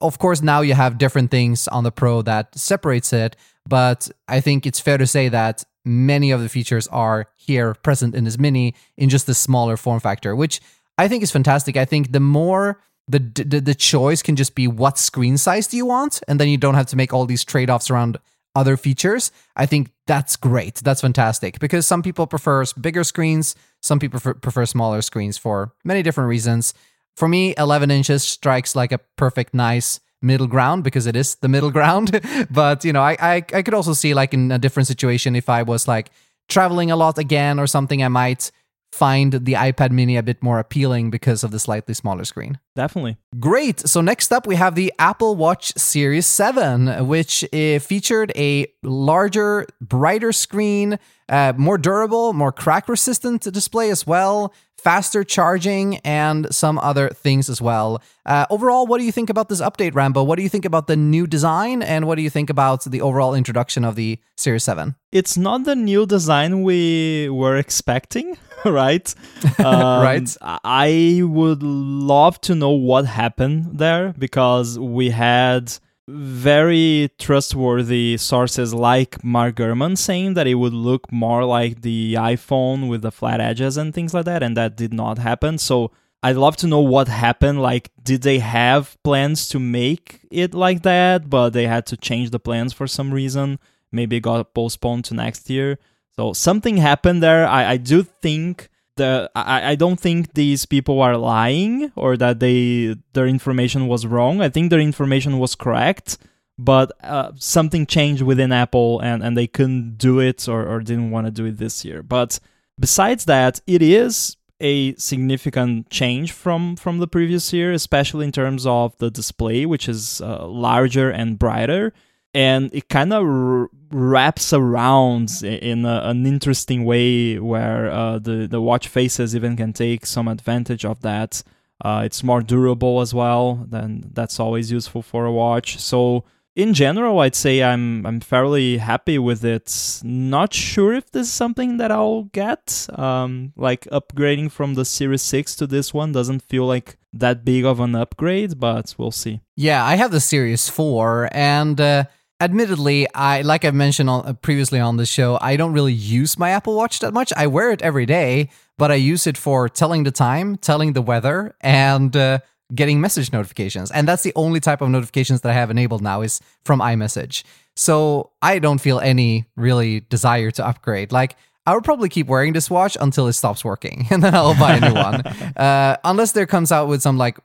[0.00, 4.40] Of course, now you have different things on the Pro that separates it, but I
[4.40, 8.38] think it's fair to say that many of the features are here present in this
[8.38, 10.60] mini in just a smaller form factor, which
[10.98, 11.76] I think is fantastic.
[11.76, 15.76] I think the more the, the the choice can just be what screen size do
[15.76, 18.18] you want, and then you don't have to make all these trade offs around
[18.56, 19.30] other features.
[19.54, 20.76] I think that's great.
[20.76, 25.72] That's fantastic because some people prefer bigger screens, some people prefer, prefer smaller screens for
[25.84, 26.74] many different reasons.
[27.16, 31.48] For me, 11 inches strikes like a perfect, nice middle ground because it is the
[31.48, 32.20] middle ground.
[32.50, 35.48] but you know, I, I I could also see like in a different situation if
[35.48, 36.10] I was like
[36.48, 38.50] traveling a lot again or something, I might
[38.96, 42.58] find the iPad mini a bit more appealing because of the slightly smaller screen.
[42.74, 43.16] Definitely.
[43.38, 43.80] Great.
[43.80, 49.66] So next up we have the Apple Watch Series 7, which uh, featured a larger,
[49.80, 54.52] brighter screen, uh, more durable, more crack resistant display as well,
[54.86, 58.00] faster charging, and some other things as well.
[58.24, 60.22] Uh, overall, what do you think about this update, Rambo?
[60.22, 63.00] What do you think about the new design, and what do you think about the
[63.00, 64.94] overall introduction of the Series 7?
[65.10, 69.12] It's not the new design we were expecting, right?
[69.58, 70.36] Um, right.
[70.42, 75.72] I would love to know what happened there because we had
[76.08, 82.88] very trustworthy sources like Mark Gurman saying that it would look more like the iPhone
[82.88, 85.58] with the flat edges and things like that, and that did not happen.
[85.58, 85.90] So
[86.22, 87.60] I'd love to know what happened.
[87.60, 92.30] Like, did they have plans to make it like that, but they had to change
[92.30, 93.58] the plans for some reason?
[93.92, 95.78] Maybe it got postponed to next year.
[96.14, 97.46] So something happened there.
[97.46, 102.40] I, I do think the I, I don't think these people are lying or that
[102.40, 104.40] they their information was wrong.
[104.40, 106.18] I think their information was correct,
[106.58, 111.10] but uh, something changed within Apple and, and they couldn't do it or, or didn't
[111.10, 112.02] want to do it this year.
[112.02, 112.40] But
[112.78, 118.66] besides that, it is a significant change from from the previous year, especially in terms
[118.66, 121.92] of the display, which is uh, larger and brighter
[122.36, 128.46] and it kind of r- wraps around in a, an interesting way where uh, the
[128.46, 131.42] the watch faces even can take some advantage of that.
[131.82, 133.66] Uh, it's more durable as well.
[133.66, 135.78] Then that's always useful for a watch.
[135.78, 140.00] So in general, I'd say I'm I'm fairly happy with it.
[140.04, 142.86] Not sure if this is something that I'll get.
[142.98, 147.64] Um, like upgrading from the Series Six to this one doesn't feel like that big
[147.64, 149.40] of an upgrade, but we'll see.
[149.54, 152.04] Yeah, I have the Series Four, and uh,
[152.40, 156.38] admittedly, I like I've mentioned on, uh, previously on the show, I don't really use
[156.38, 157.32] my Apple Watch that much.
[157.36, 161.02] I wear it every day, but I use it for telling the time, telling the
[161.02, 162.38] weather, and uh,
[162.74, 163.90] getting message notifications.
[163.90, 167.44] And that's the only type of notifications that I have enabled now is from iMessage.
[167.74, 171.12] So I don't feel any really desire to upgrade.
[171.12, 174.58] Like I would probably keep wearing this watch until it stops working, and then I'll
[174.58, 175.22] buy a new one.
[175.56, 177.38] Uh, unless there comes out with some like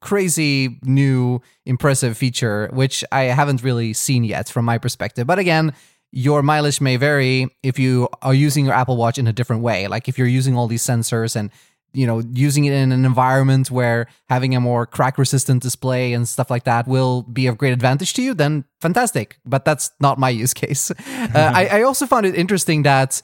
[0.00, 5.26] crazy new impressive feature, which I haven't really seen yet from my perspective.
[5.26, 5.72] But again,
[6.10, 9.88] your mileage may vary if you are using your Apple Watch in a different way.
[9.88, 11.50] Like if you're using all these sensors and
[11.92, 16.28] you know using it in an environment where having a more crack resistant display and
[16.28, 20.18] stuff like that will be of great advantage to you then fantastic but that's not
[20.18, 20.94] my use case uh,
[21.34, 23.22] I, I also found it interesting that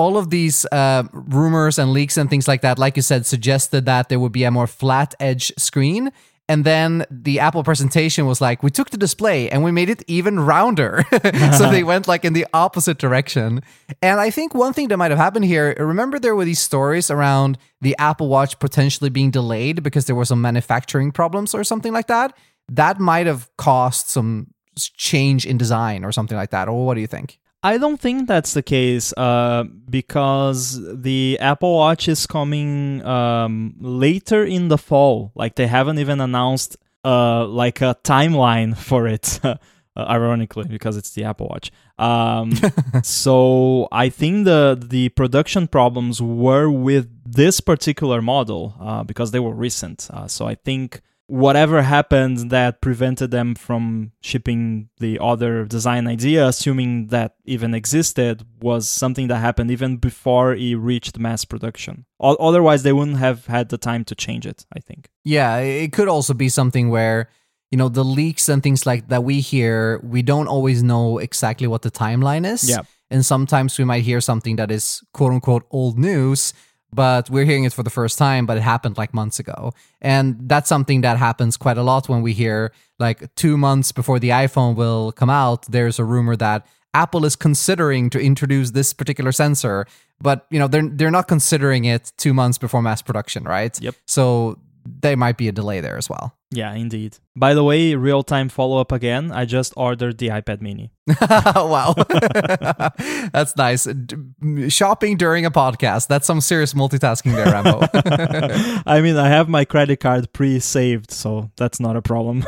[0.00, 3.84] all of these uh, rumors and leaks and things like that, like you said, suggested
[3.84, 6.10] that there would be a more flat edge screen.
[6.48, 10.02] And then the Apple presentation was like, we took the display and we made it
[10.06, 11.04] even rounder.
[11.58, 13.60] so they went like in the opposite direction.
[14.00, 17.10] And I think one thing that might have happened here, remember there were these stories
[17.10, 21.92] around the Apple Watch potentially being delayed because there were some manufacturing problems or something
[21.92, 22.34] like that.
[22.70, 26.68] That might have caused some change in design or something like that.
[26.68, 27.39] Or what do you think?
[27.62, 34.44] I don't think that's the case uh, because the Apple Watch is coming um, later
[34.44, 35.32] in the fall.
[35.34, 39.40] Like they haven't even announced uh, like a timeline for it.
[39.98, 41.70] ironically, because it's the Apple Watch.
[41.98, 42.52] Um,
[43.02, 49.40] so I think the the production problems were with this particular model uh, because they
[49.40, 50.08] were recent.
[50.10, 56.46] Uh, so I think whatever happened that prevented them from shipping the other design idea,
[56.46, 62.04] assuming that even existed, was something that happened even before it reached mass production.
[62.18, 65.08] O- otherwise, they wouldn't have had the time to change it, I think.
[65.24, 67.30] Yeah, it could also be something where,
[67.70, 71.68] you know, the leaks and things like that we hear, we don't always know exactly
[71.68, 72.68] what the timeline is.
[72.68, 72.82] Yeah.
[73.08, 76.52] And sometimes we might hear something that is quote unquote old news
[76.92, 79.72] but we're hearing it for the first time, but it happened like months ago.
[80.00, 84.18] And that's something that happens quite a lot when we hear like two months before
[84.18, 88.92] the iPhone will come out, there's a rumor that Apple is considering to introduce this
[88.92, 89.86] particular sensor,
[90.20, 93.80] but you know, they're they're not considering it two months before mass production, right?
[93.80, 93.94] Yep.
[94.06, 96.34] So there might be a delay there as well.
[96.52, 97.16] Yeah, indeed.
[97.36, 99.30] By the way, real time follow up again.
[99.30, 100.90] I just ordered the iPad mini.
[101.30, 101.94] wow.
[103.32, 103.84] That's nice.
[103.84, 106.08] D- shopping during a podcast.
[106.08, 107.86] That's some serious multitasking there, Rambo.
[108.86, 112.44] I mean, I have my credit card pre saved, so that's not a problem.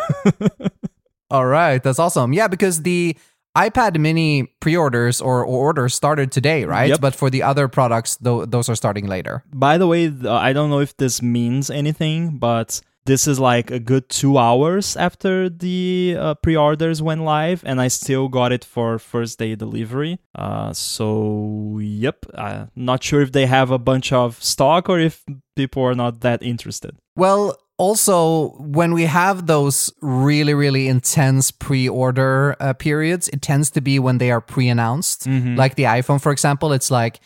[1.30, 1.80] All right.
[1.80, 2.32] That's awesome.
[2.32, 3.16] Yeah, because the
[3.56, 6.90] iPad mini pre orders or, or, orders started today, right?
[6.90, 7.00] Yep.
[7.00, 9.44] But for the other products, th- those are starting later.
[9.52, 13.78] By the way, I don't know if this means anything, but this is like a
[13.80, 18.98] good two hours after the uh, pre-orders went live and i still got it for
[18.98, 20.18] first day delivery.
[20.34, 25.24] Uh, so yep uh, not sure if they have a bunch of stock or if
[25.56, 26.96] people are not that interested.
[27.16, 33.80] Well also when we have those really really intense pre-order uh, periods it tends to
[33.80, 35.26] be when they are pre-announced.
[35.26, 35.56] Mhm.
[35.56, 37.18] like the iphone for example it's like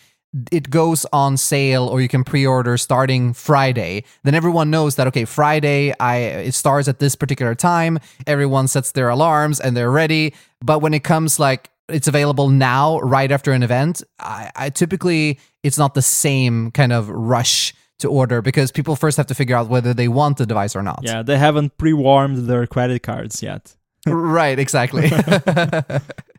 [0.53, 5.25] it goes on sale or you can pre-order starting Friday then everyone knows that okay
[5.25, 7.99] Friday I it starts at this particular time.
[8.27, 10.35] Everyone sets their alarms and they're ready.
[10.61, 15.39] But when it comes like it's available now right after an event I, I typically
[15.63, 19.57] it's not the same kind of rush to order because people first have to figure
[19.57, 21.01] out whether they want the device or not.
[21.03, 23.75] Yeah they haven't pre-warmed their credit cards yet.
[24.09, 25.11] Right exactly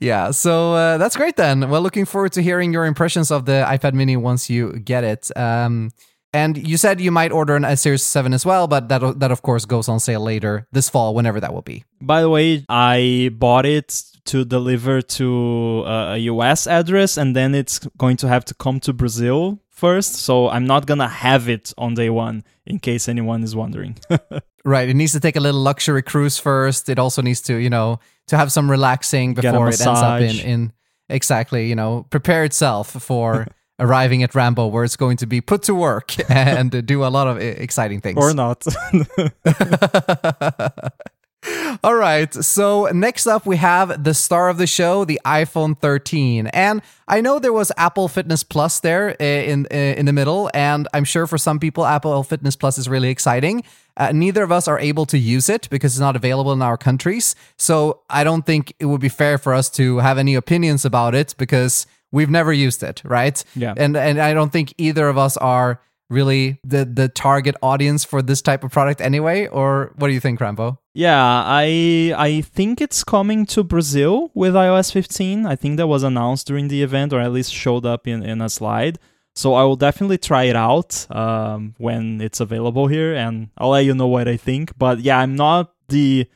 [0.00, 3.64] yeah so uh, that's great then well looking forward to hearing your impressions of the
[3.68, 5.90] ipad mini once you get it um,
[6.32, 9.32] and you said you might order an S Series 7 as well, but that that
[9.32, 11.84] of course goes on sale later this fall, whenever that will be.
[12.02, 17.78] by the way i bought it to deliver to a us address and then it's
[17.96, 21.94] going to have to come to brazil first so i'm not gonna have it on
[21.94, 23.96] day one in case anyone is wondering
[24.64, 26.88] Right, it needs to take a little luxury cruise first.
[26.90, 30.38] It also needs to, you know, to have some relaxing before it ends up in
[30.40, 30.72] in
[31.08, 33.46] exactly, you know, prepare itself for
[33.78, 37.26] arriving at Rambo, where it's going to be put to work and do a lot
[37.28, 38.18] of exciting things.
[38.18, 38.64] or not
[41.84, 42.34] All right.
[42.34, 47.20] So next up, we have the star of the show, the iPhone 13, and I
[47.20, 51.04] know there was Apple Fitness Plus there uh, in uh, in the middle, and I'm
[51.04, 53.62] sure for some people, Apple Fitness Plus is really exciting.
[53.98, 56.78] Uh, neither of us are able to use it because it's not available in our
[56.78, 57.34] countries.
[57.56, 61.14] So I don't think it would be fair for us to have any opinions about
[61.14, 63.44] it because we've never used it, right?
[63.54, 63.74] Yeah.
[63.76, 65.80] And and I don't think either of us are
[66.10, 69.46] really the the target audience for this type of product anyway.
[69.48, 70.78] Or what do you think, Rambo?
[70.94, 75.46] Yeah, I I think it's coming to Brazil with iOS 15.
[75.46, 78.40] I think that was announced during the event, or at least showed up in, in
[78.40, 78.98] a slide.
[79.38, 83.84] So I will definitely try it out um, when it's available here, and I'll let
[83.84, 84.76] you know what I think.
[84.76, 86.26] But yeah, I'm not the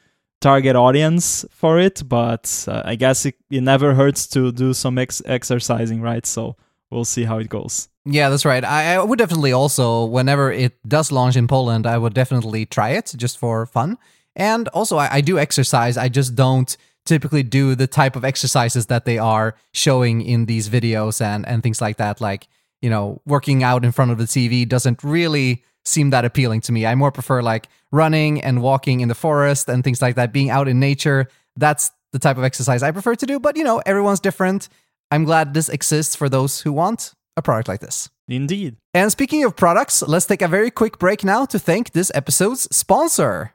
[0.41, 4.99] target audience for it, but uh, I guess it, it never hurts to do some
[4.99, 6.25] ex- exercising, right?
[6.25, 6.55] So
[6.93, 7.89] we'll see how it goes.
[8.05, 8.65] Yeah, that's right.
[8.65, 12.91] I, I would definitely also, whenever it does launch in Poland, I would definitely try
[12.91, 13.99] it just for fun.
[14.37, 15.97] And also, I, I do exercise.
[15.97, 20.69] I just don't typically do the type of exercises that they are showing in these
[20.69, 22.21] videos and, and things like that.
[22.21, 22.47] Like,
[22.83, 26.73] you know, working out in front of the TV doesn't really seem that appealing to
[26.73, 26.85] me.
[26.85, 30.51] I more prefer like running and walking in the forest and things like that, being
[30.51, 31.29] out in nature.
[31.57, 33.41] That's the type of exercise I prefer to do.
[33.41, 34.69] But, you know, everyone's different.
[35.11, 38.11] I'm glad this exists for those who want a product like this.
[38.29, 38.77] Indeed.
[38.95, 42.69] And speaking of products, let's take a very quick break now to thank this episode's
[42.75, 43.55] sponsor.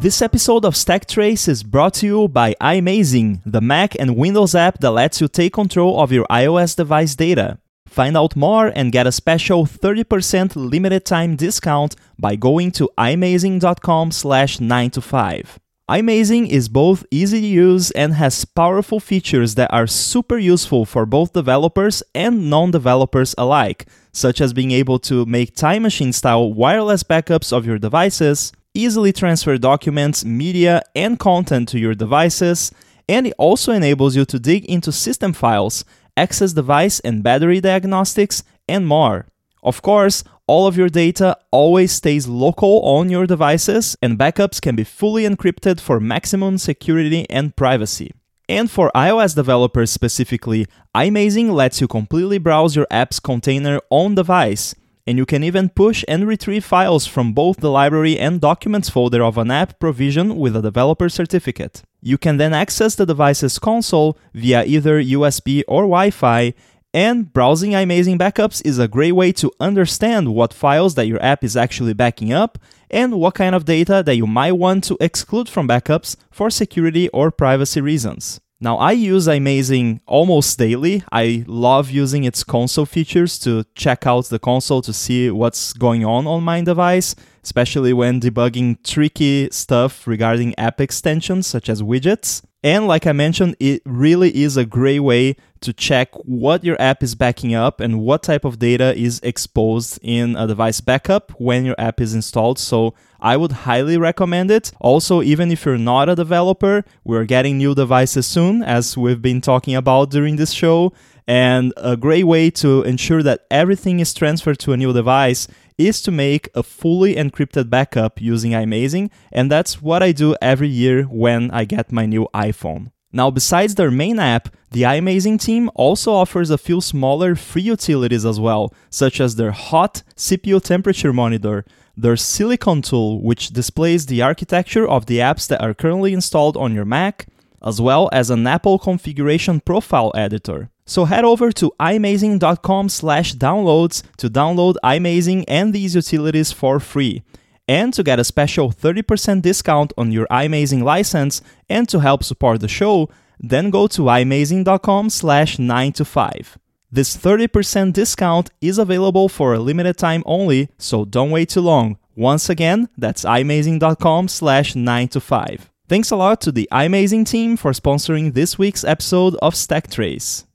[0.00, 4.54] This episode of Stack Trace is brought to you by iMazing, the Mac and Windows
[4.54, 7.58] app that lets you take control of your iOS device data.
[7.86, 14.10] Find out more and get a special 30% limited time discount by going to imazing.com
[14.10, 15.58] slash 9 to 5.
[15.90, 21.04] iMazing is both easy to use and has powerful features that are super useful for
[21.04, 27.02] both developers and non-developers alike, such as being able to make time machine style wireless
[27.02, 32.72] backups of your devices, easily transfer documents, media, and content to your devices,
[33.08, 35.84] and it also enables you to dig into system files,
[36.16, 39.26] access device and battery diagnostics, and more.
[39.62, 44.76] Of course, all of your data always stays local on your devices, and backups can
[44.76, 48.12] be fully encrypted for maximum security and privacy.
[48.48, 54.74] And for iOS developers specifically, iMazing lets you completely browse your app's container on device,
[55.06, 59.22] and you can even push and retrieve files from both the library and documents folder
[59.22, 61.82] of an app provision with a developer certificate.
[62.02, 66.54] You can then access the device's console via either USB or Wi Fi,
[66.92, 71.44] and browsing iMazing backups is a great way to understand what files that your app
[71.44, 72.58] is actually backing up
[72.90, 77.08] and what kind of data that you might want to exclude from backups for security
[77.10, 78.40] or privacy reasons.
[78.62, 81.02] Now, I use iMazing almost daily.
[81.10, 86.04] I love using its console features to check out the console to see what's going
[86.04, 92.42] on on my device, especially when debugging tricky stuff regarding app extensions such as widgets.
[92.62, 97.02] And like I mentioned, it really is a great way to check what your app
[97.02, 101.64] is backing up and what type of data is exposed in a device backup when
[101.64, 102.58] your app is installed.
[102.58, 104.72] So I would highly recommend it.
[104.78, 109.40] Also, even if you're not a developer, we're getting new devices soon, as we've been
[109.40, 110.92] talking about during this show.
[111.26, 115.46] And a great way to ensure that everything is transferred to a new device
[115.88, 120.68] is to make a fully encrypted backup using iMazing, and that's what I do every
[120.68, 122.92] year when I get my new iPhone.
[123.12, 128.24] Now, besides their main app, the iMazing team also offers a few smaller free utilities
[128.24, 131.64] as well, such as their hot CPU temperature monitor,
[131.96, 136.72] their Silicon tool, which displays the architecture of the apps that are currently installed on
[136.72, 137.26] your Mac,
[137.64, 140.70] as well as an Apple configuration profile editor.
[140.90, 147.22] So head over to imazing.com slash downloads to download iMazing and these utilities for free.
[147.68, 152.58] And to get a special 30% discount on your iMazing license and to help support
[152.58, 156.58] the show, then go to imazing.com slash 9 to 5.
[156.90, 161.98] This 30% discount is available for a limited time only, so don't wait too long.
[162.16, 165.70] Once again, that's imazing.com slash 9 to 5.
[165.88, 170.46] Thanks a lot to the iMazing team for sponsoring this week's episode of Stack Trace.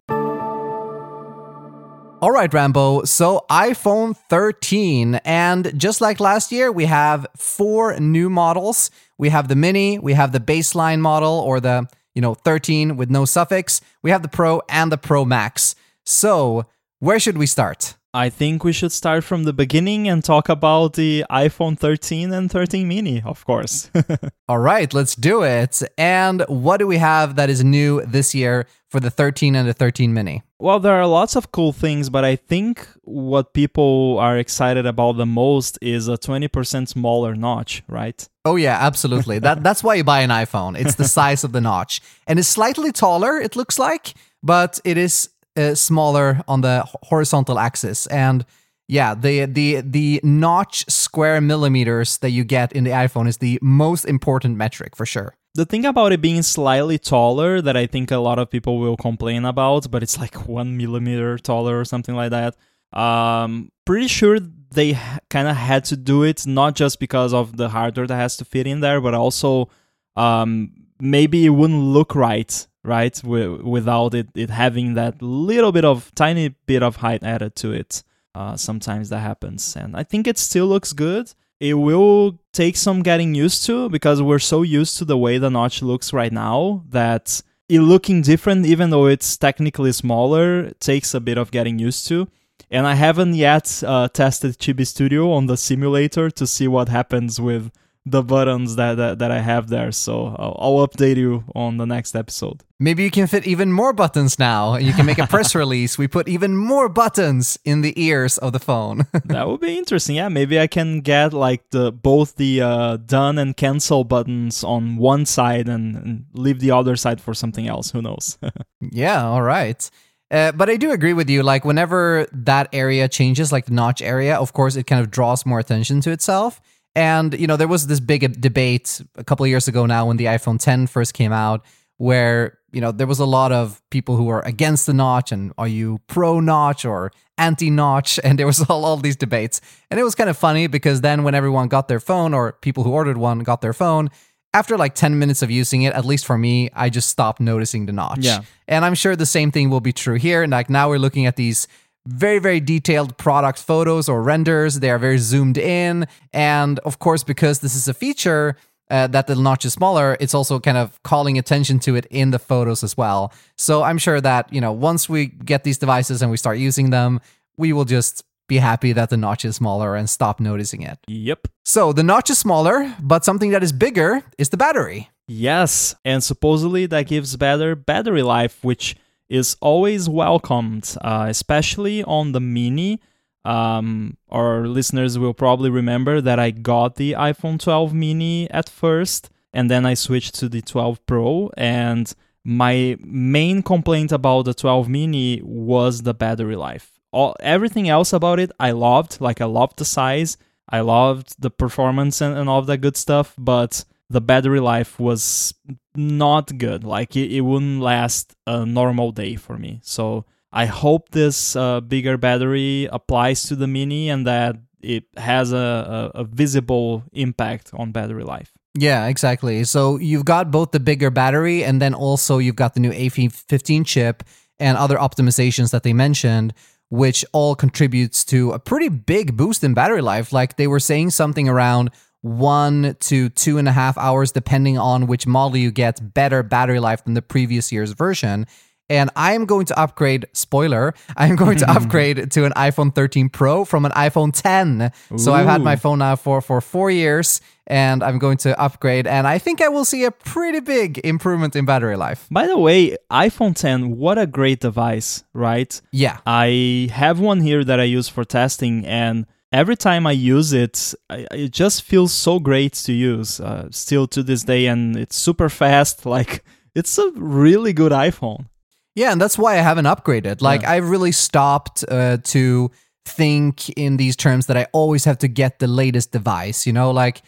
[2.26, 3.04] All right, Rambo.
[3.04, 5.22] So, iPhone 13.
[5.26, 8.90] And just like last year, we have four new models.
[9.20, 13.12] We have the mini, we have the baseline model or the, you know, 13 with
[13.12, 13.80] no suffix.
[14.02, 15.76] We have the Pro and the Pro Max.
[16.04, 16.66] So,
[16.98, 17.94] where should we start?
[18.16, 22.50] I think we should start from the beginning and talk about the iPhone 13 and
[22.50, 23.92] 13 mini, of course.
[24.48, 25.84] All right, let's do it.
[25.96, 29.74] And what do we have that is new this year for the 13 and the
[29.74, 30.44] 13 mini?
[30.58, 35.18] Well, there are lots of cool things, but I think what people are excited about
[35.18, 38.28] the most is a 20% smaller notch, right?
[38.46, 39.40] Oh yeah, absolutely.
[39.40, 40.80] that that's why you buy an iPhone.
[40.80, 42.02] It's the size of the notch.
[42.26, 47.60] And it's slightly taller, it looks like, but it is uh, smaller on the horizontal
[47.60, 48.46] axis and
[48.88, 53.58] yeah the the the notch square millimeters that you get in the iphone is the
[53.62, 58.12] most important metric for sure the thing about it being slightly taller that i think
[58.12, 62.16] a lot of people will complain about but it's like one millimeter taller or something
[62.16, 62.56] like that
[62.98, 67.58] um pretty sure they ha- kind of had to do it not just because of
[67.58, 69.70] the hardware that has to fit in there but also
[70.16, 73.20] um maybe it wouldn't look right right?
[73.24, 77.72] W- without it, it having that little bit of tiny bit of height added to
[77.74, 78.04] it.
[78.34, 81.34] Uh, sometimes that happens, and I think it still looks good.
[81.60, 85.50] It will take some getting used to because we're so used to the way the
[85.50, 91.20] notch looks right now that it looking different, even though it's technically smaller, takes a
[91.20, 92.28] bit of getting used to.
[92.70, 97.40] And I haven't yet uh, tested Chibi Studio on the simulator to see what happens
[97.40, 97.72] with
[98.06, 99.92] the buttons that, that, that I have there.
[99.92, 102.64] So I'll, I'll, update you on the next episode.
[102.80, 104.76] Maybe you can fit even more buttons now.
[104.76, 105.98] You can make a press release.
[105.98, 109.08] We put even more buttons in the ears of the phone.
[109.26, 110.18] that would be interesting.
[110.18, 114.98] Yeah, maybe I can get like the both the uh, done and cancel buttons on
[114.98, 117.90] one side and, and leave the other side for something else.
[117.90, 118.38] Who knows?
[118.82, 119.26] yeah.
[119.26, 119.90] All right.
[120.30, 121.44] Uh, but I do agree with you.
[121.44, 125.46] Like, whenever that area changes, like the notch area, of course, it kind of draws
[125.46, 126.62] more attention to itself.
[126.96, 130.18] And, you know, there was this big debate a couple of years ago now when
[130.18, 131.66] the iPhone 10 first came out,
[131.98, 135.54] where, you know, there was a lot of people who were against the notch and
[135.58, 138.20] are you pro notch or anti notch?
[138.24, 139.60] And there was all, all these debates.
[139.92, 142.84] And it was kind of funny because then when everyone got their phone or people
[142.84, 144.10] who ordered one got their phone,
[144.54, 147.88] after like 10 minutes of using it, at least for me, I just stopped noticing
[147.88, 148.20] the notch.
[148.20, 148.40] Yeah.
[148.70, 150.44] And I'm sure the same thing will be true here.
[150.44, 151.68] And like now we're looking at these
[152.08, 154.80] very, very detailed product photos or renders.
[154.80, 156.08] They are very zoomed in.
[156.34, 158.58] And of course, because this is a feature
[158.90, 162.32] uh, that the notch is smaller, it's also kind of calling attention to it in
[162.32, 163.34] the photos as well.
[163.58, 166.92] So I'm sure that, you know, once we get these devices and we start using
[166.92, 167.20] them,
[167.58, 171.00] we will just be happy that the notch is smaller and stop noticing it.
[171.08, 171.48] Yep.
[171.64, 175.10] So the notch is smaller, but something that is bigger is the battery.
[175.28, 178.96] Yes, and supposedly that gives better battery life, which
[179.30, 183.02] is always welcomed, uh, especially on the mini.
[183.44, 189.30] Um, our listeners will probably remember that I got the iPhone 12 mini at first,
[189.54, 191.52] and then I switched to the 12 Pro.
[191.56, 192.12] And
[192.44, 197.00] my main complaint about the 12 mini was the battery life.
[197.12, 199.22] All, everything else about it, I loved.
[199.22, 203.34] Like, I loved the size, I loved the performance, and, and all that good stuff,
[203.38, 205.54] but the battery life was
[205.96, 206.84] not good.
[206.84, 209.80] Like it, it wouldn't last a normal day for me.
[209.84, 215.52] So I hope this uh, bigger battery applies to the Mini and that it has
[215.52, 218.54] a, a, a visible impact on battery life.
[218.78, 219.64] Yeah, exactly.
[219.64, 223.86] So you've got both the bigger battery and then also you've got the new A15
[223.86, 224.24] chip
[224.60, 226.54] and other optimizations that they mentioned,
[226.90, 230.32] which all contributes to a pretty big boost in battery life.
[230.32, 231.90] Like they were saying something around
[232.26, 236.80] one to two and a half hours, depending on which model you get, better battery
[236.80, 238.48] life than the previous year's version.
[238.90, 242.94] And I am going to upgrade, spoiler, I am going to upgrade to an iPhone
[242.94, 244.92] 13 Pro from an iPhone 10.
[245.14, 245.18] Ooh.
[245.20, 249.06] So I've had my phone now for, for four years and I'm going to upgrade.
[249.06, 252.28] And I think I will see a pretty big improvement in battery life.
[252.32, 255.80] By the way, iPhone 10, what a great device, right?
[255.92, 256.20] Yeah.
[256.26, 260.94] I have one here that I use for testing and every time I use it,
[261.10, 263.40] I, it just feels so great to use.
[263.40, 266.06] Uh, still to this day, and it's super fast.
[266.16, 266.44] Like
[266.74, 268.48] it's a really good iPhone.
[268.96, 270.42] Yeah, and that's why I haven't upgraded.
[270.42, 270.72] Like yeah.
[270.72, 272.72] I really stopped uh, to
[273.06, 276.66] think in these terms that I always have to get the latest device.
[276.66, 277.22] You know, like.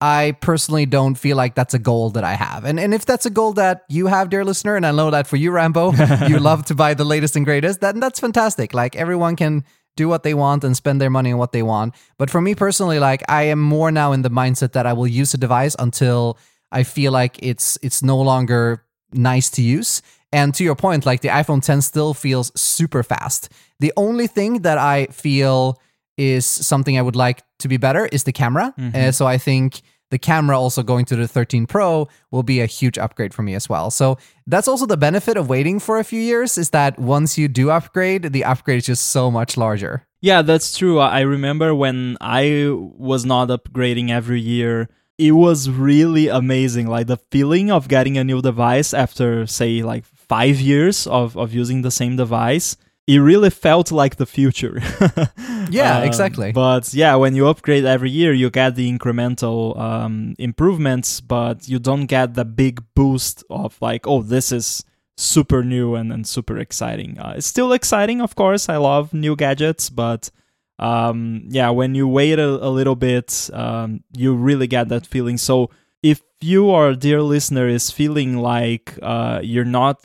[0.00, 2.66] I personally don't feel like that's a goal that I have.
[2.66, 5.26] And and if that's a goal that you have, dear listener, and I know that
[5.26, 5.92] for you, Rambo,
[6.28, 8.74] you love to buy the latest and greatest, then that's fantastic.
[8.74, 9.64] Like everyone can
[9.96, 11.94] do what they want and spend their money on what they want.
[12.18, 15.06] But for me personally, like I am more now in the mindset that I will
[15.06, 16.38] use a device until
[16.72, 20.02] I feel like it's it's no longer nice to use.
[20.32, 23.50] And to your point, like the iPhone 10 still feels super fast.
[23.78, 25.80] The only thing that I feel
[26.16, 28.74] is something I would like to be better is the camera.
[28.76, 28.96] Mm-hmm.
[28.96, 29.82] Uh, so I think
[30.14, 33.52] the camera also going to the 13 Pro will be a huge upgrade for me
[33.52, 33.90] as well.
[33.90, 37.48] So that's also the benefit of waiting for a few years is that once you
[37.48, 40.06] do upgrade, the upgrade is just so much larger.
[40.20, 41.00] Yeah, that's true.
[41.00, 44.88] I remember when I was not upgrading every year,
[45.18, 46.86] it was really amazing.
[46.86, 51.52] Like the feeling of getting a new device after, say, like five years of, of
[51.52, 52.76] using the same device
[53.06, 54.80] it really felt like the future.
[55.70, 56.52] yeah, um, exactly.
[56.52, 61.78] But yeah, when you upgrade every year, you get the incremental um, improvements, but you
[61.78, 64.84] don't get the big boost of like, oh, this is
[65.16, 67.18] super new and, and super exciting.
[67.18, 68.68] Uh, it's still exciting, of course.
[68.68, 70.30] I love new gadgets, but
[70.78, 75.36] um, yeah, when you wait a, a little bit, um, you really get that feeling.
[75.36, 75.70] So
[76.02, 80.04] if you, our dear listener, is feeling like uh, you're not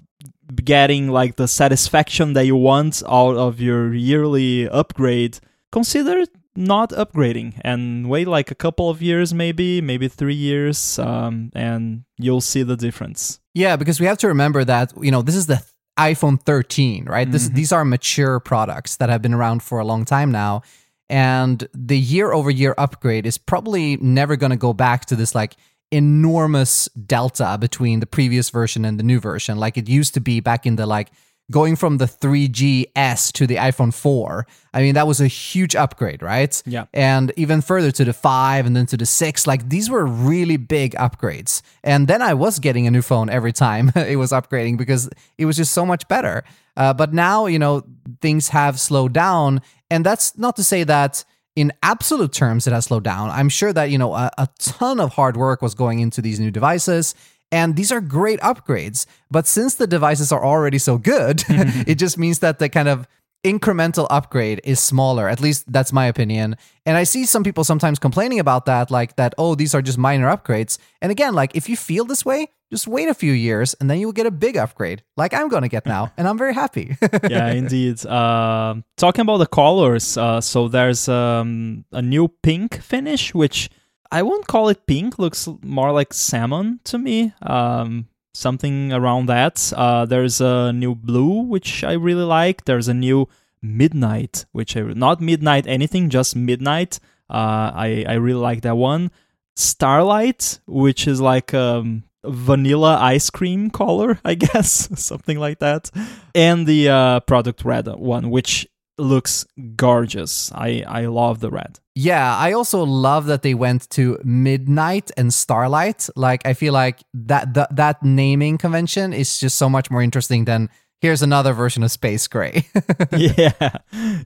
[0.64, 5.40] getting like the satisfaction that you want out of your yearly upgrade,
[5.72, 6.26] consider
[6.56, 12.04] not upgrading and wait like a couple of years maybe maybe three years um, and
[12.18, 15.48] you'll see the difference Yeah, because we have to remember that, you know, this is
[15.48, 15.62] the
[15.98, 17.30] iPhone 13, right?
[17.30, 20.62] This these are mature products that have been around for a long time now.
[21.10, 25.36] And the year over year upgrade is probably never going to go back to this
[25.36, 25.58] like
[25.92, 30.40] enormous delta between the previous version and the new version like it used to be
[30.40, 31.10] back in the like
[31.52, 34.46] going from the 3GS to the iPhone 4.
[34.74, 36.62] I mean, that was a huge upgrade, right?
[36.66, 36.86] Yeah.
[36.94, 39.48] And even further to the 5 and then to the 6.
[39.48, 41.62] Like these were really big upgrades.
[41.84, 45.46] And then I was getting a new phone every time it was upgrading because it
[45.46, 46.44] was just so much better.
[46.78, 47.84] Uh, but now, you know,
[48.22, 49.62] things have slowed down.
[49.90, 51.26] And that's not to say that
[51.60, 53.30] in absolute terms it has slowed down.
[53.30, 56.40] I'm sure that, you know, a, a ton of hard work was going into these
[56.40, 57.16] new devices.
[57.52, 59.06] And these are great upgrades.
[59.30, 61.82] But since the devices are already so good, mm-hmm.
[61.86, 63.08] it just means that the kind of
[63.44, 65.30] incremental upgrade is smaller.
[65.30, 66.58] At least that's my opinion.
[66.86, 69.98] And I see some people sometimes complaining about that, like that, oh, these are just
[69.98, 70.78] minor upgrades.
[71.02, 74.00] And again, like if you feel this way, just wait a few years and then
[74.00, 76.12] you'll get a big upgrade, like I'm going to get now.
[76.18, 76.98] and I'm very happy.
[77.30, 78.06] yeah, indeed.
[78.06, 83.70] Uh, talking about the colors, uh, so there's um, a new pink finish, which
[84.12, 85.18] I won't call it pink.
[85.18, 87.34] Looks more like salmon to me.
[87.42, 89.72] Um, something around that.
[89.76, 92.66] Uh, there's a new blue, which I really like.
[92.66, 93.28] There's a new
[93.62, 97.00] midnight, which I not midnight anything, just midnight.
[97.30, 99.12] Uh, I I really like that one.
[99.56, 105.92] Starlight, which is like um, vanilla ice cream color, I guess, something like that.
[106.34, 108.68] And the uh, product red one, which
[109.00, 109.46] looks
[109.76, 110.52] gorgeous.
[110.54, 111.80] I I love the red.
[111.96, 116.10] Yeah, I also love that they went to midnight and starlight.
[116.16, 120.46] Like I feel like that that, that naming convention is just so much more interesting
[120.46, 120.70] than
[121.02, 122.68] here's another version of space gray.
[123.12, 123.78] yeah.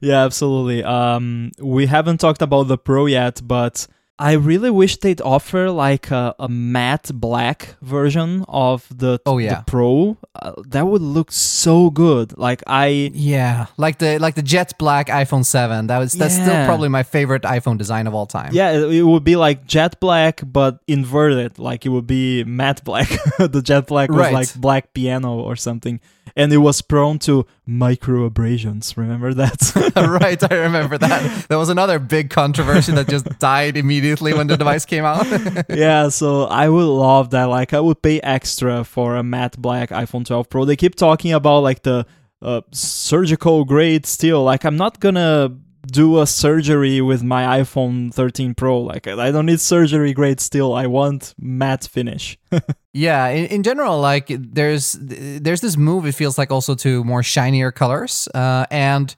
[0.01, 0.83] Yeah, absolutely.
[0.83, 3.87] Um we haven't talked about the pro yet, but
[4.19, 9.55] I really wish they'd offer like a, a matte black version of the, Oh, yeah.
[9.55, 10.17] the Pro.
[10.35, 12.37] Uh, that would look so good.
[12.37, 15.87] Like I yeah, like the like the jet black iPhone 7.
[15.87, 18.51] That was that's still probably my favorite iPhone design of all time.
[18.53, 21.57] yeah, it, it would be like jet black but inverted.
[21.59, 23.09] Like it would be matte black.
[23.39, 24.33] the jet black was Right.
[24.33, 25.99] like black piano or something.
[26.35, 28.97] And it was prone to micro abrasions.
[28.97, 29.93] Remember that?
[29.95, 31.47] right, I remember that.
[31.47, 35.27] That was another big controversy that just died immediately when the device came out.
[35.69, 37.45] yeah, so I would love that.
[37.45, 40.65] Like, I would pay extra for a matte black iPhone 12 Pro.
[40.65, 42.05] They keep talking about like the
[42.41, 44.43] uh, surgical grade steel.
[44.43, 45.55] Like, I'm not gonna
[45.85, 48.79] do a surgery with my iPhone 13 Pro.
[48.79, 50.73] Like, I don't need surgery grade steel.
[50.73, 52.37] I want matte finish.
[52.95, 56.05] Yeah, in, in general, like there's there's this move.
[56.05, 59.15] It feels like also to more shinier colors, uh, and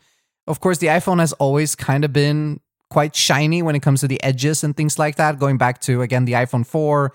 [0.47, 4.07] of course, the iPhone has always kind of been quite shiny when it comes to
[4.07, 5.39] the edges and things like that.
[5.39, 7.13] Going back to again the iPhone 4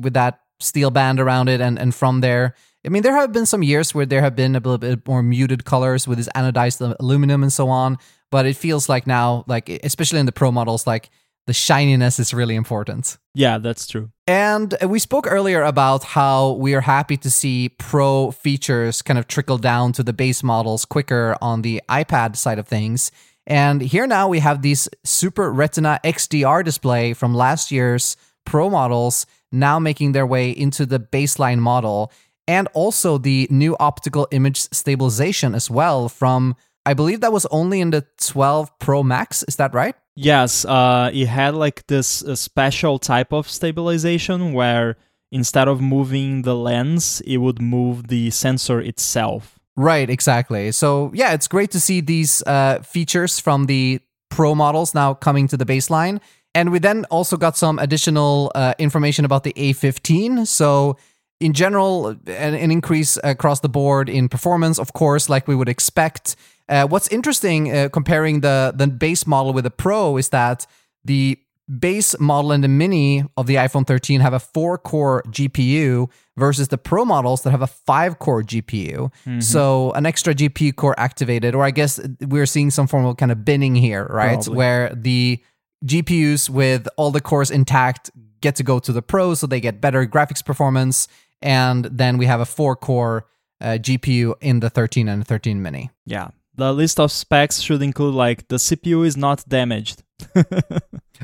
[0.00, 3.46] with that steel band around it, and and from there, I mean, there have been
[3.46, 6.96] some years where there have been a little bit more muted colors with this anodized
[6.98, 7.98] aluminum and so on.
[8.30, 11.10] But it feels like now, like especially in the Pro models, like
[11.46, 13.18] the shininess is really important.
[13.34, 14.10] yeah, that's true.
[14.26, 19.26] And we spoke earlier about how we are happy to see pro features kind of
[19.26, 23.10] trickle down to the base models quicker on the iPad side of things.
[23.46, 28.16] And here now we have these Super Retina XDR display from last year's
[28.46, 32.12] Pro models now making their way into the baseline model.
[32.50, 37.80] And also the new optical image stabilization as well from, I believe that was only
[37.80, 39.44] in the 12 Pro Max.
[39.44, 39.94] Is that right?
[40.16, 44.96] Yes, uh, it had like this uh, special type of stabilization where
[45.30, 49.60] instead of moving the lens, it would move the sensor itself.
[49.76, 50.72] Right, exactly.
[50.72, 55.46] So yeah, it's great to see these uh, features from the Pro models now coming
[55.48, 56.20] to the baseline.
[56.52, 60.48] And we then also got some additional uh, information about the A15.
[60.48, 60.96] So
[61.40, 65.68] in general, an, an increase across the board in performance, of course, like we would
[65.68, 66.36] expect.
[66.68, 70.66] Uh, what's interesting uh, comparing the the base model with the Pro is that
[71.04, 71.38] the
[71.78, 76.68] base model and the mini of the iPhone 13 have a four core GPU versus
[76.68, 79.10] the Pro models that have a five core GPU.
[79.42, 83.32] So an extra GPU core activated, or I guess we're seeing some form of kind
[83.32, 84.34] of binning here, right?
[84.34, 84.56] Probably.
[84.56, 85.42] Where the
[85.84, 88.10] GPUs with all the cores intact
[88.40, 91.08] get to go to the Pro, so they get better graphics performance.
[91.42, 93.26] And then we have a four core
[93.60, 95.90] uh, GPU in the 13 and 13 mini.
[96.06, 96.28] Yeah.
[96.56, 100.02] The list of specs should include like the CPU is not damaged,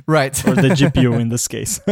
[0.07, 0.47] Right.
[0.47, 1.81] or the GPU in this case.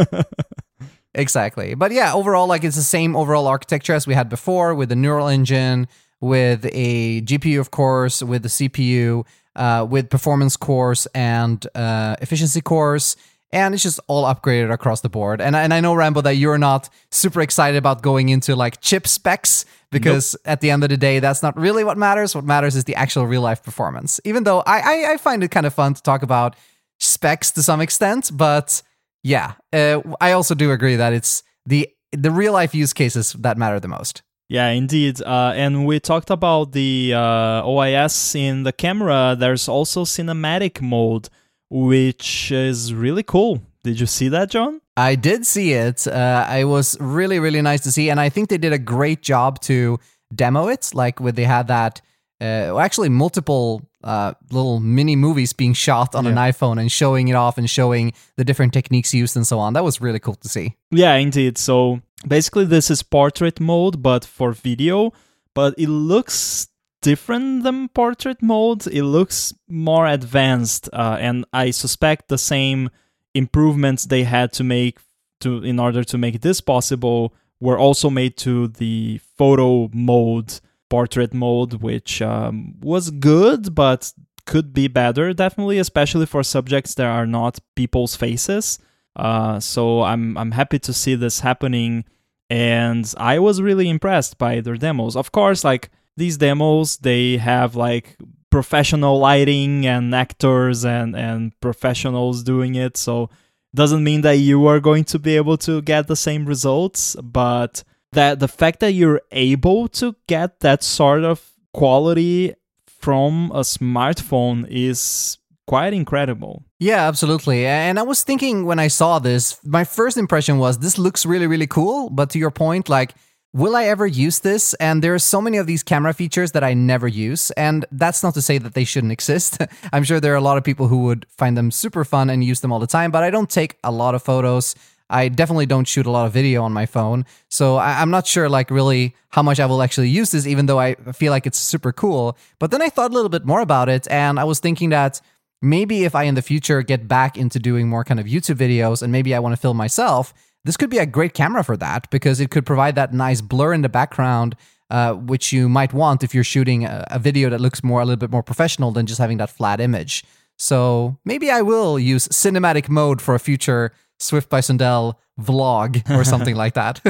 [1.17, 1.75] Exactly.
[1.75, 4.97] But yeah, overall, like it's the same overall architecture as we had before with the
[4.97, 5.87] neural engine,
[6.21, 12.61] with a GPU, of course, with the CPU, uh, with performance cores and uh, efficiency
[12.61, 13.17] cores.
[13.55, 15.41] And it's just all upgraded across the board.
[15.41, 19.07] And and I know Rambo that you're not super excited about going into like chip
[19.07, 22.35] specs because at the end of the day, that's not really what matters.
[22.35, 24.21] What matters is the actual real life performance.
[24.25, 26.57] Even though I I, I find it kind of fun to talk about
[26.99, 28.83] specs to some extent, but
[29.23, 33.57] yeah, uh, I also do agree that it's the the real life use cases that
[33.57, 34.23] matter the most.
[34.49, 35.23] Yeah, indeed.
[35.23, 39.37] Uh, and we talked about the uh, OIS in the camera.
[39.39, 41.29] There's also cinematic mode,
[41.75, 43.61] which is really cool.
[43.83, 44.81] Did you see that, John?
[44.97, 46.07] I did see it.
[46.07, 48.11] Uh, it was really, really nice to see.
[48.11, 49.99] And I think they did a great job to
[50.33, 50.93] demo it.
[50.95, 52.01] Like, with they had that,
[52.41, 57.35] uh, actually, multiple uh, little mini movies being shot on an iPhone and showing it
[57.35, 59.73] off and showing the different techniques used and so on.
[59.73, 60.77] That was really cool to see.
[60.93, 61.59] Yeah, indeed.
[61.59, 65.13] So basically, this is portrait mode, but for video.
[65.55, 66.69] But it looks
[67.05, 68.87] different than portrait mode.
[68.87, 72.89] It looks more advanced, uh, and I suspect the same
[73.35, 74.99] improvements they had to make
[75.41, 81.35] to in order to make this possible were also made to the photo mode portrait
[81.35, 84.13] mode, which um, was good, but
[84.47, 88.79] could be better, definitely, especially for subjects that are not people's faces.
[89.15, 92.05] Uh, so I'm I'm happy to see this happening,
[92.49, 95.17] and I was really impressed by their demos.
[95.17, 98.17] Of course, like these demos, they have like
[98.51, 102.97] professional lighting and actors and and professionals doing it.
[102.97, 103.31] So
[103.75, 107.83] doesn't mean that you are going to be able to get the same results, but
[108.13, 112.55] that the fact that you're able to get that sort of quality
[112.87, 116.65] from a smartphone is quite incredible.
[116.79, 117.67] Yeah, absolutely.
[117.67, 121.47] And I was thinking when I saw this, my first impression was this looks really,
[121.47, 122.11] really cool.
[122.11, 123.15] But to your point, like,
[123.55, 124.75] will I ever use this?
[124.75, 127.53] And there are so many of these camera features that I never use.
[127.53, 129.59] And that's not to say that they shouldn't exist.
[129.93, 132.45] I'm sure there are a lot of people who would find them super fun and
[132.45, 134.75] use them all the time, but I don't take a lot of photos.
[135.09, 137.27] I definitely don't shoot a lot of video on my phone.
[137.49, 140.67] So I, am not sure, like, really how much I will actually use this, even
[140.67, 142.37] though I feel like it's super cool.
[142.59, 145.21] But then I thought a little bit more about it, and I was thinking that
[145.61, 149.03] maybe if I in the future get back into doing more kind of YouTube videos
[149.03, 150.33] and maybe I want to film myself,
[150.65, 153.73] this could be a great camera for that because it could provide that nice blur
[153.73, 154.57] in the background.
[154.91, 158.05] Uh, which you might want if you're shooting a, a video that looks more a
[158.05, 160.23] little bit more professional than just having that flat image.
[160.59, 166.23] So maybe I will use cinematic mode for a future Swift by Sundell vlog or
[166.23, 167.01] something like that.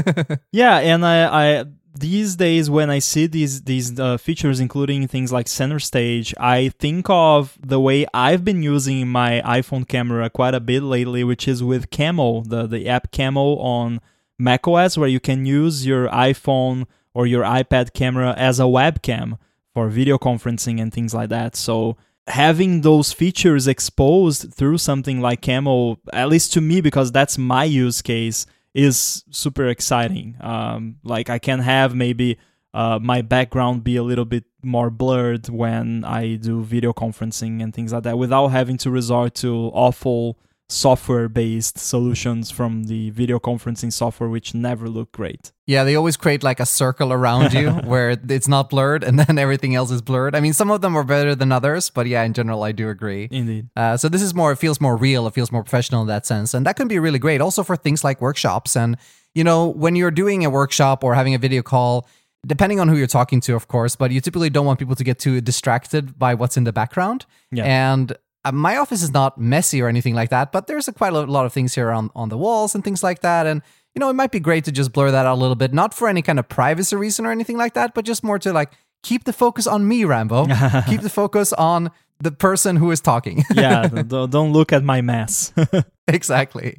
[0.52, 5.32] yeah, and I, I these days when I see these these uh, features, including things
[5.32, 10.54] like center stage, I think of the way I've been using my iPhone camera quite
[10.54, 14.00] a bit lately, which is with Camo, the the app Camo on
[14.38, 19.38] macOS, where you can use your iPhone or your iPad camera as a webcam
[19.72, 21.54] for video conferencing and things like that.
[21.54, 27.38] So having those features exposed through something like Camo, at least to me, because that's
[27.38, 30.36] my use case, is super exciting.
[30.40, 32.38] Um, like I can have maybe
[32.74, 37.72] uh, my background be a little bit more blurred when I do video conferencing and
[37.72, 40.38] things like that without having to resort to awful
[40.68, 45.52] software based solutions from the video conferencing software which never look great.
[45.66, 49.38] Yeah, they always create like a circle around you where it's not blurred and then
[49.38, 50.34] everything else is blurred.
[50.34, 52.88] I mean, some of them are better than others, but yeah, in general, I do
[52.88, 53.28] agree.
[53.30, 53.68] Indeed.
[53.76, 56.24] Uh, so this is more, it feels more real, it feels more professional in that
[56.24, 56.54] sense.
[56.54, 58.74] And that can be really great also for things like workshops.
[58.74, 58.96] And,
[59.34, 62.06] you know, when you're doing a workshop or having a video call,
[62.46, 65.04] depending on who you're talking to, of course, but you typically don't want people to
[65.04, 67.26] get too distracted by what's in the background.
[67.50, 67.64] Yeah.
[67.64, 71.12] And uh, my office is not messy or anything like that, but there's a quite
[71.12, 73.46] a lot of things here on, on the walls and things like that.
[73.46, 73.62] And,
[73.94, 75.94] you know, it might be great to just blur that out a little bit, not
[75.94, 78.72] for any kind of privacy reason or anything like that, but just more to like
[79.02, 80.46] keep the focus on me, Rambo.
[80.86, 81.90] keep the focus on
[82.20, 83.44] the person who is talking.
[83.54, 85.52] yeah, don't look at my mess.
[86.08, 86.78] exactly.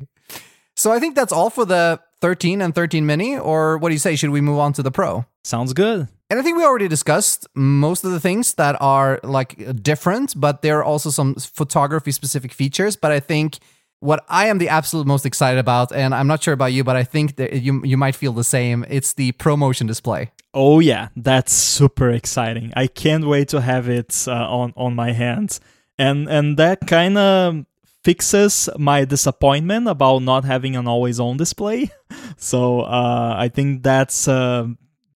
[0.76, 4.00] So I think that's all for the 13 and 13 mini, or what do you
[4.00, 4.16] say?
[4.16, 5.26] Should we move on to the Pro?
[5.44, 6.10] Sounds good.
[6.30, 10.64] And I think we already discussed most of the things that are like different, but
[10.64, 12.96] there are also some photography specific features.
[12.96, 13.60] But I think
[14.00, 16.96] what I am the absolute most excited about, and I'm not sure about you, but
[16.96, 18.86] I think that you you might feel the same.
[18.90, 20.32] It's the ProMotion display.
[20.54, 22.74] Oh yeah, that's super exciting!
[22.76, 25.60] I can't wait to have it uh, on on my hands,
[26.00, 27.66] and and that kind of
[28.04, 31.92] fixes my disappointment about not having an always on display.
[32.38, 34.68] so uh, I think that's uh,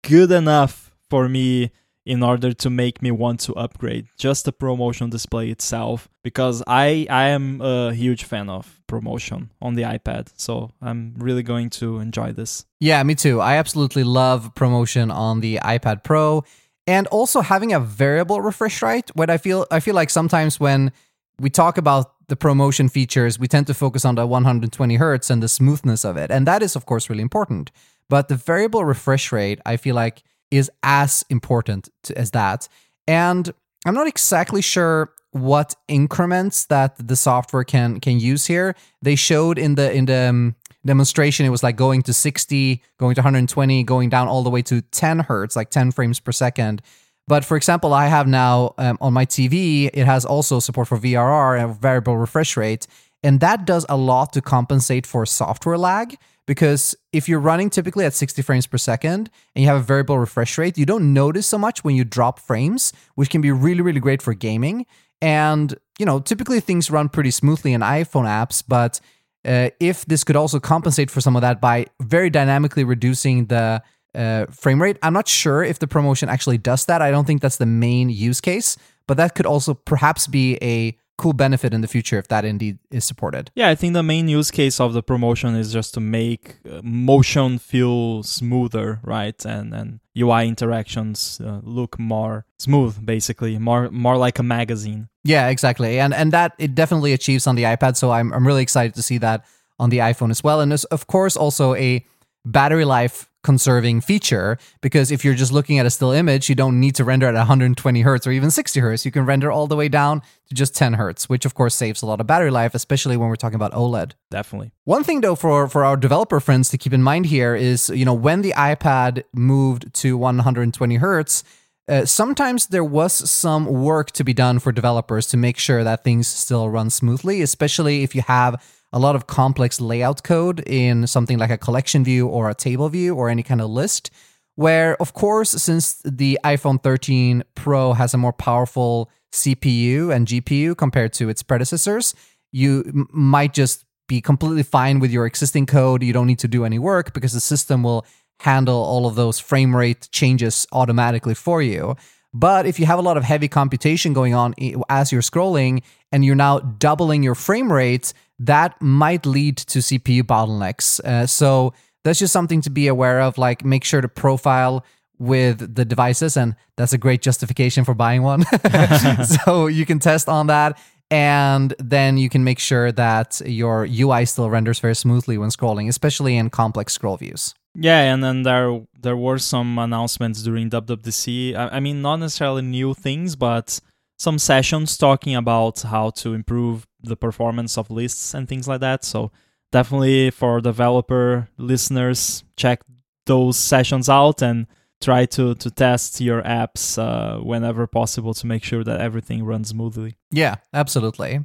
[0.03, 1.72] good enough for me
[2.05, 7.05] in order to make me want to upgrade just the ProMotion display itself because I
[7.10, 11.99] I am a huge fan of ProMotion on the iPad so I'm really going to
[11.99, 12.66] enjoy this.
[12.80, 13.41] Yeah, me too.
[13.41, 16.43] I absolutely love ProMotion on the iPad Pro
[16.88, 20.93] and also having a variable refresh rate when I feel I feel like sometimes when
[21.39, 25.41] we talk about the ProMotion features, we tend to focus on the 120 hertz and
[25.41, 26.30] the smoothness of it.
[26.30, 27.72] And that is, of course, really important.
[28.10, 32.67] But the variable refresh rate, I feel like, is as important to, as that.
[33.07, 33.51] And
[33.85, 38.75] I'm not exactly sure what increments that the software can can use here.
[39.01, 43.15] They showed in the in the um, demonstration it was like going to 60, going
[43.15, 46.81] to 120, going down all the way to 10 hertz, like 10 frames per second.
[47.27, 50.97] But for example, I have now um, on my TV, it has also support for
[50.97, 52.87] VRR and variable refresh rate.
[53.21, 56.17] And that does a lot to compensate for software lag.
[56.47, 60.17] Because if you're running typically at 60 frames per second and you have a variable
[60.17, 63.81] refresh rate, you don't notice so much when you drop frames, which can be really,
[63.81, 64.85] really great for gaming.
[65.21, 68.99] And, you know, typically things run pretty smoothly in iPhone apps, but
[69.45, 73.83] uh, if this could also compensate for some of that by very dynamically reducing the
[74.15, 74.97] uh, frame rate.
[75.03, 77.01] I'm not sure if the ProMotion actually does that.
[77.01, 78.77] I don't think that's the main use case,
[79.07, 82.78] but that could also perhaps be a cool benefit in the future if that indeed
[82.91, 83.51] is supported.
[83.55, 86.82] Yeah, I think the main use case of the ProMotion is just to make uh,
[86.84, 89.43] motion feel smoother, right?
[89.45, 95.09] And and UI interactions uh, look more smooth, basically, more more like a magazine.
[95.24, 95.99] Yeah, exactly.
[95.99, 99.01] And and that it definitely achieves on the iPad, so I'm I'm really excited to
[99.01, 99.45] see that
[99.80, 100.61] on the iPhone as well.
[100.61, 102.05] And there's of course also a
[102.51, 106.79] battery life conserving feature because if you're just looking at a still image, you don't
[106.79, 109.05] need to render at 120 hertz or even 60 hertz.
[109.05, 112.01] You can render all the way down to just 10 hertz, which of course saves
[112.01, 114.11] a lot of battery life, especially when we're talking about OLED.
[114.29, 114.71] Definitely.
[114.83, 118.03] One thing though for for our developer friends to keep in mind here is, you
[118.03, 121.45] know, when the iPad moved to 120 hertz,
[121.87, 126.03] uh, sometimes there was some work to be done for developers to make sure that
[126.03, 128.61] things still run smoothly, especially if you have
[128.93, 132.89] a lot of complex layout code in something like a collection view or a table
[132.89, 134.09] view or any kind of list.
[134.55, 140.75] Where, of course, since the iPhone 13 Pro has a more powerful CPU and GPU
[140.75, 142.15] compared to its predecessors,
[142.51, 146.01] you m- might just be completely fine with your existing code.
[146.01, 148.05] You don't need to do any work because the system will
[148.39, 151.95] handle all of those frame rate changes automatically for you.
[152.33, 154.53] But if you have a lot of heavy computation going on
[154.89, 160.23] as you're scrolling and you're now doubling your frame rate, that might lead to CPU
[160.23, 160.99] bottlenecks.
[161.01, 161.73] Uh, so
[162.03, 163.38] that's just something to be aware of.
[163.38, 164.85] Like, make sure to profile
[165.19, 168.43] with the devices, and that's a great justification for buying one.
[169.45, 170.79] so you can test on that.
[171.09, 175.88] And then you can make sure that your UI still renders very smoothly when scrolling,
[175.88, 177.55] especially in complex scroll views.
[177.79, 181.55] Yeah, and then there there were some announcements during WWDC.
[181.55, 183.79] I, I mean, not necessarily new things, but
[184.17, 189.03] some sessions talking about how to improve the performance of lists and things like that.
[189.03, 189.32] So
[189.72, 192.82] definitely for developer listeners, check
[193.26, 194.68] those sessions out and
[195.01, 199.70] try to to test your apps uh, whenever possible to make sure that everything runs
[199.70, 200.18] smoothly.
[200.32, 201.41] Yeah, absolutely.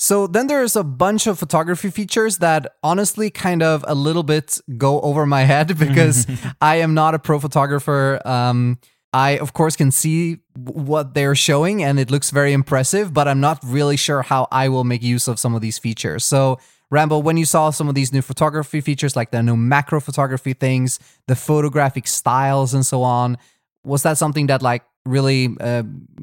[0.00, 4.60] So then there's a bunch of photography features that honestly kind of a little bit
[4.76, 6.26] go over my head because
[6.60, 8.20] I am not a pro photographer.
[8.24, 8.78] Um,
[9.12, 13.40] I, of course, can see what they're showing and it looks very impressive, but I'm
[13.40, 16.24] not really sure how I will make use of some of these features.
[16.24, 16.58] So,
[16.90, 20.52] Rambo, when you saw some of these new photography features, like the new macro photography
[20.54, 23.36] things, the photographic styles, and so on,
[23.84, 25.82] was that something that like really uh,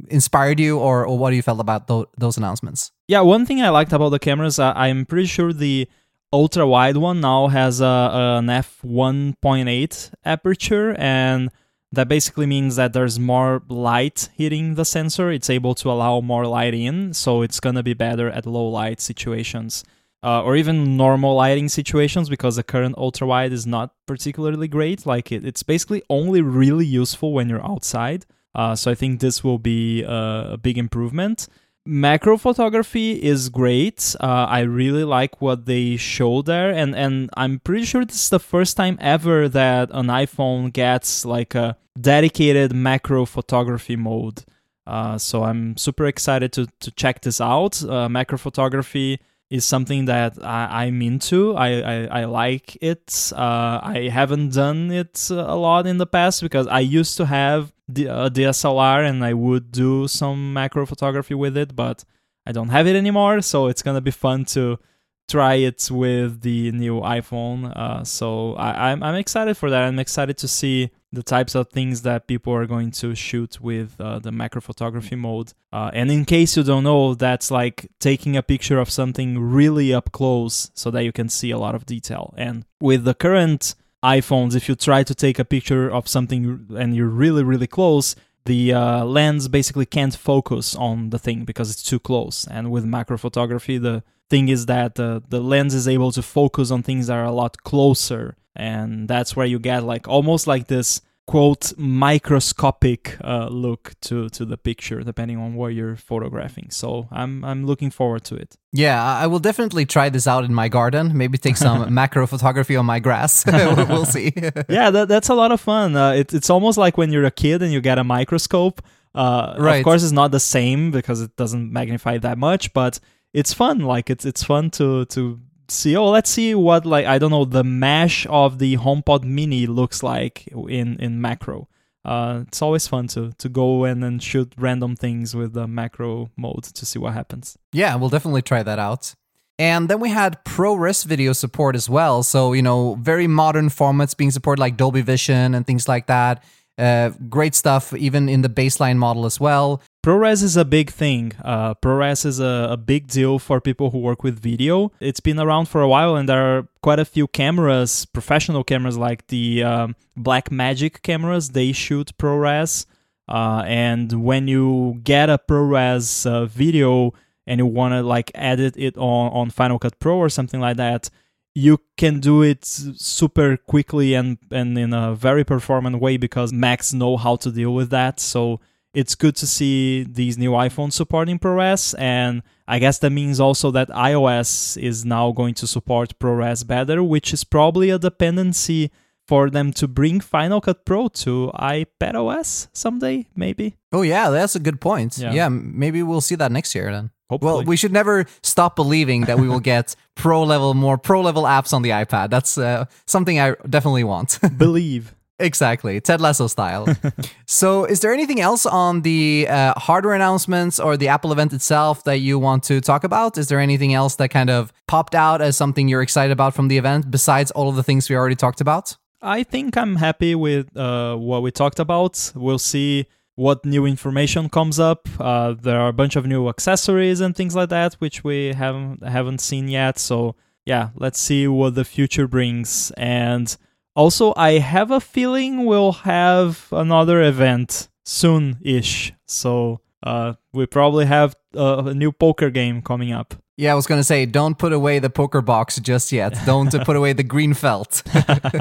[0.09, 2.91] inspired you, or, or what do you felt about th- those announcements?
[3.07, 5.87] Yeah, one thing I liked about the cameras, uh, I'm pretty sure the
[6.33, 8.09] ultra wide one now has a,
[8.39, 11.49] an f 1.8 aperture and
[11.95, 15.31] that basically means that there's more light hitting the sensor.
[15.31, 19.01] It's able to allow more light in, so it's gonna be better at low light
[19.01, 19.83] situations.
[20.23, 25.05] Uh, or even normal lighting situations because the current ultra wide is not particularly great.
[25.05, 28.25] Like it, it's basically only really useful when you're outside.
[28.55, 31.47] Uh, so I think this will be a, a big improvement
[31.85, 34.15] macro photography is great.
[34.19, 38.29] Uh, I really like what they show there, and and I'm pretty sure this is
[38.29, 44.43] the first time ever that an iPhone gets like a dedicated macro photography mode.
[44.87, 47.83] Uh, so I'm super excited to to check this out.
[47.83, 49.19] Uh, macro photography
[49.49, 51.55] is something that I, am into.
[51.55, 53.31] I, I, I like it.
[53.31, 57.71] Uh, I haven't done it a lot in the past because I used to have
[57.89, 62.03] a DSLR and I would do some macro photography with it, but
[62.45, 63.41] I don't have it anymore.
[63.41, 64.79] So it's gonna be fun to
[65.27, 67.75] try it with the new iPhone.
[67.75, 69.83] Uh, so I, I'm I'm excited for that.
[69.83, 73.99] I'm excited to see the types of things that people are going to shoot with
[73.99, 75.53] uh, the macro photography mode.
[75.71, 79.93] Uh, and in case you don't know, that's like taking a picture of something really
[79.93, 82.33] up close so that you can see a lot of detail.
[82.37, 83.75] And with the current
[84.05, 88.15] iPhones, if you try to take a picture of something and you're really, really close,
[88.45, 92.45] the uh, lens basically can't focus on the thing because it's too close.
[92.47, 96.71] And with macro photography, the thing is that the, the lens is able to focus
[96.71, 98.37] on things that are a lot closer.
[98.55, 104.45] And that's where you get like almost like this quote microscopic uh, look to to
[104.45, 106.69] the picture depending on where you're photographing.
[106.69, 108.57] So i'm i'm looking forward to it.
[108.71, 111.17] Yeah i will definitely try this out in my garden.
[111.17, 113.43] Maybe take some macro photography on my grass.
[113.89, 114.33] We'll see.
[114.69, 115.95] Yeah that, that's a lot of fun.
[115.95, 118.81] Uh, it, it's almost like when you're a kid and you get a microscope.
[119.15, 119.77] Uh, right.
[119.77, 122.99] of course it's not the same because it doesn't magnify that much but
[123.33, 123.79] it's fun.
[123.79, 125.39] Like it's it's fun to to
[125.71, 129.65] see oh let's see what like i don't know the mesh of the homepod mini
[129.65, 131.67] looks like in in macro
[132.03, 136.29] uh, it's always fun to to go in and shoot random things with the macro
[136.37, 139.15] mode to see what happens yeah we'll definitely try that out
[139.57, 142.23] and then we had ProRes video support as well.
[142.23, 146.43] So, you know, very modern formats being supported like Dolby Vision and things like that.
[146.77, 149.81] Uh, great stuff, even in the baseline model as well.
[150.03, 151.31] ProRes is a big thing.
[151.43, 154.91] Uh, ProRes is a, a, big deal for people who work with video.
[154.99, 158.97] It's been around for a while, and there are quite a few cameras, professional cameras
[158.97, 161.49] like the um, Blackmagic cameras.
[161.49, 162.85] They shoot ProRes,
[163.29, 167.13] uh, and when you get a ProRes uh, video
[167.47, 170.75] and you want to like edit it on on Final Cut Pro or something like
[170.75, 171.09] that,
[171.55, 176.93] you can do it super quickly and, and in a very performant way because Macs
[176.93, 178.19] know how to deal with that.
[178.19, 178.59] So
[178.93, 181.95] it's good to see these new iPhones supporting ProRes.
[181.97, 187.01] And I guess that means also that iOS is now going to support ProRes better,
[187.01, 188.91] which is probably a dependency
[189.25, 193.77] for them to bring Final Cut Pro to iPadOS someday, maybe.
[193.93, 195.17] Oh, yeah, that's a good point.
[195.17, 197.11] Yeah, yeah maybe we'll see that next year then.
[197.29, 197.53] Hopefully.
[197.53, 201.43] Well, we should never stop believing that we will get pro level, more pro level
[201.43, 202.29] apps on the iPad.
[202.29, 204.39] That's uh, something I definitely want.
[204.57, 205.15] Believe.
[205.37, 206.87] Exactly, Ted Lasso style.
[207.45, 212.05] so, is there anything else on the uh, hardware announcements or the Apple event itself
[212.05, 213.37] that you want to talk about?
[213.37, 216.69] Is there anything else that kind of popped out as something you're excited about from
[216.69, 218.95] the event besides all of the things we already talked about?
[219.21, 222.31] I think I'm happy with uh, what we talked about.
[222.33, 225.07] We'll see what new information comes up.
[225.19, 229.03] Uh, there are a bunch of new accessories and things like that, which we haven't
[229.03, 229.99] haven't seen yet.
[229.99, 232.91] So yeah, let's see what the future brings.
[232.97, 233.55] And
[233.95, 239.13] also, I have a feeling we'll have another event soon-ish.
[239.25, 243.35] So uh, we probably have a, a new poker game coming up.
[243.57, 246.37] Yeah, I was going to say, don't put away the poker box just yet.
[246.45, 248.03] Don't put away the green felt.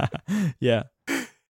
[0.61, 0.85] yeah.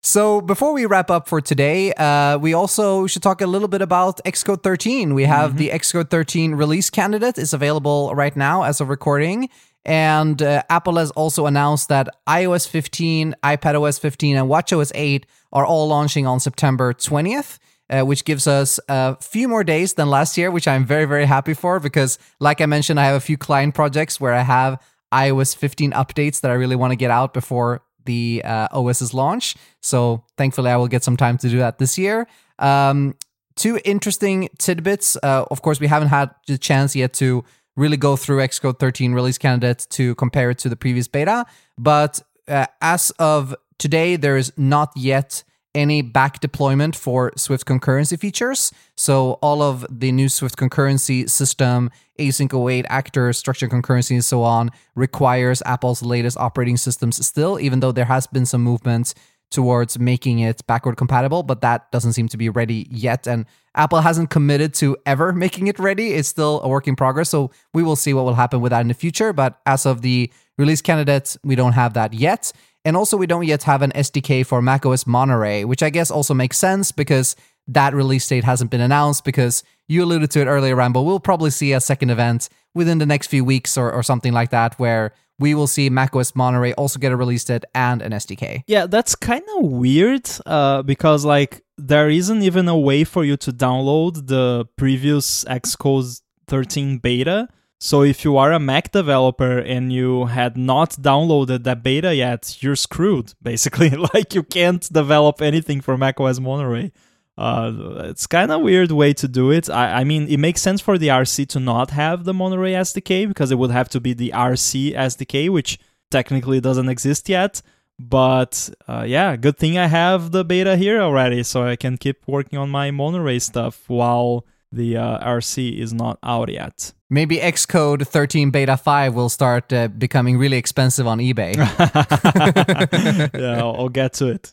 [0.05, 3.83] So before we wrap up for today, uh, we also should talk a little bit
[3.83, 5.15] about Xcode 13.
[5.15, 5.59] We have mm-hmm.
[5.59, 9.49] the Xcode 13 release candidate is available right now as of recording.
[9.85, 15.65] And uh, Apple has also announced that iOS 15, iPadOS 15, and WatchOS 8 are
[15.65, 17.59] all launching on September 20th.
[17.91, 21.27] Uh, which gives us a few more days than last year, which I'm very, very
[21.27, 24.83] happy for because, like I mentioned, I have a few client projects where I have
[25.13, 29.57] iOS 15 updates that I really want to get out before the uh, OS's launch.
[29.81, 32.27] So thankfully, I will get some time to do that this year.
[32.59, 33.15] Um,
[33.57, 35.17] two interesting tidbits.
[35.23, 37.45] Uh, of course, we haven't had the chance yet to
[37.77, 41.47] really go through Xcode 13 release candidate to compare it to the previous beta,
[41.79, 45.43] but uh, as of today, there is not yet
[45.75, 48.73] any back deployment for Swift concurrency features.
[48.97, 54.43] So all of the new Swift concurrency system, async await, actor, structured concurrency, and so
[54.43, 59.14] on requires Apple's latest operating systems still, even though there has been some movement
[59.53, 63.27] towards making it backward compatible, but that doesn't seem to be ready yet.
[63.27, 66.14] And Apple hasn't committed to ever making it ready.
[66.14, 67.29] It's still a work in progress.
[67.29, 69.33] So we will see what will happen with that in the future.
[69.33, 72.53] But as of the release candidates, we don't have that yet.
[72.85, 76.35] And also, we don't yet have an SDK for macOS Monterey, which I guess also
[76.35, 77.37] makes sense because
[77.68, 79.24] that release date hasn't been announced.
[79.24, 83.07] Because you alluded to it earlier, Rambo, we'll probably see a second event within the
[83.07, 86.99] next few weeks or, or something like that where we will see macOS Monterey also
[86.99, 88.62] get a release date and an SDK.
[88.66, 93.37] Yeah, that's kind of weird uh, because, like, there isn't even a way for you
[93.39, 97.49] to download the previous Xcode 13 beta.
[97.85, 102.59] So if you are a Mac developer and you had not downloaded that beta yet,
[102.61, 103.91] you're screwed basically.
[104.14, 106.93] like you can't develop anything for macOS Monterey.
[107.37, 107.72] Uh,
[108.05, 109.68] it's kind of weird way to do it.
[109.68, 113.26] I, I mean, it makes sense for the RC to not have the Monterey SDK
[113.26, 117.62] because it would have to be the RC SDK, which technically doesn't exist yet.
[117.99, 122.28] But uh, yeah, good thing I have the beta here already, so I can keep
[122.28, 126.93] working on my Monterey stuff while the uh, RC is not out yet.
[127.13, 131.55] Maybe Xcode 13 Beta 5 will start uh, becoming really expensive on eBay.
[133.35, 134.53] yeah, I'll, I'll get to it.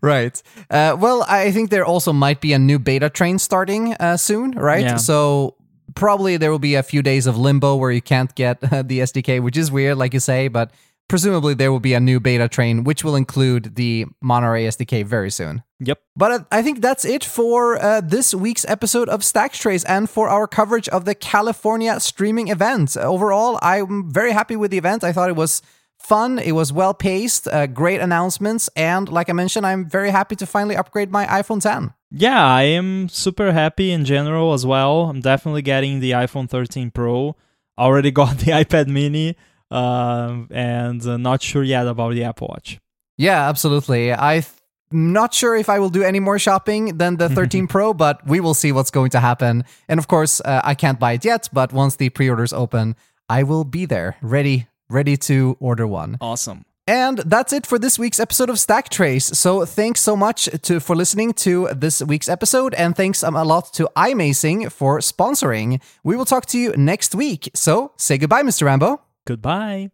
[0.00, 0.42] right.
[0.70, 4.52] Uh, well, I think there also might be a new beta train starting uh, soon,
[4.52, 4.84] right?
[4.84, 4.96] Yeah.
[4.96, 5.56] So
[5.94, 9.00] probably there will be a few days of limbo where you can't get uh, the
[9.00, 10.70] SDK, which is weird, like you say, but
[11.08, 15.30] presumably there will be a new beta train, which will include the Monterey SDK very
[15.30, 15.62] soon.
[15.80, 16.00] Yep.
[16.16, 20.08] But uh, I think that's it for uh, this week's episode of Stack Trace and
[20.10, 22.96] for our coverage of the California streaming event.
[22.96, 25.04] Overall, I'm very happy with the event.
[25.04, 25.62] I thought it was
[25.98, 30.36] fun, it was well paced, uh, great announcements, and like I mentioned, I'm very happy
[30.36, 31.92] to finally upgrade my iPhone 10.
[32.10, 35.10] Yeah, I am super happy in general as well.
[35.10, 37.36] I'm definitely getting the iPhone 13 Pro.
[37.76, 39.36] Already got the iPad Mini,
[39.70, 42.78] um, and uh, not sure yet about the Apple Watch.
[43.16, 44.12] Yeah, absolutely.
[44.12, 44.44] I'm
[44.92, 48.40] not sure if I will do any more shopping than the 13 Pro, but we
[48.40, 49.64] will see what's going to happen.
[49.88, 52.96] And of course, uh, I can't buy it yet, but once the pre orders open,
[53.28, 56.16] I will be there, ready, ready to order one.
[56.20, 56.64] Awesome.
[56.86, 59.26] And that's it for this week's episode of Stack Trace.
[59.26, 63.44] So thanks so much to for listening to this week's episode, and thanks um, a
[63.44, 65.82] lot to iMazing for sponsoring.
[66.02, 67.50] We will talk to you next week.
[67.52, 68.64] So say goodbye, Mr.
[68.64, 69.02] Rambo.
[69.28, 69.90] Goodbye.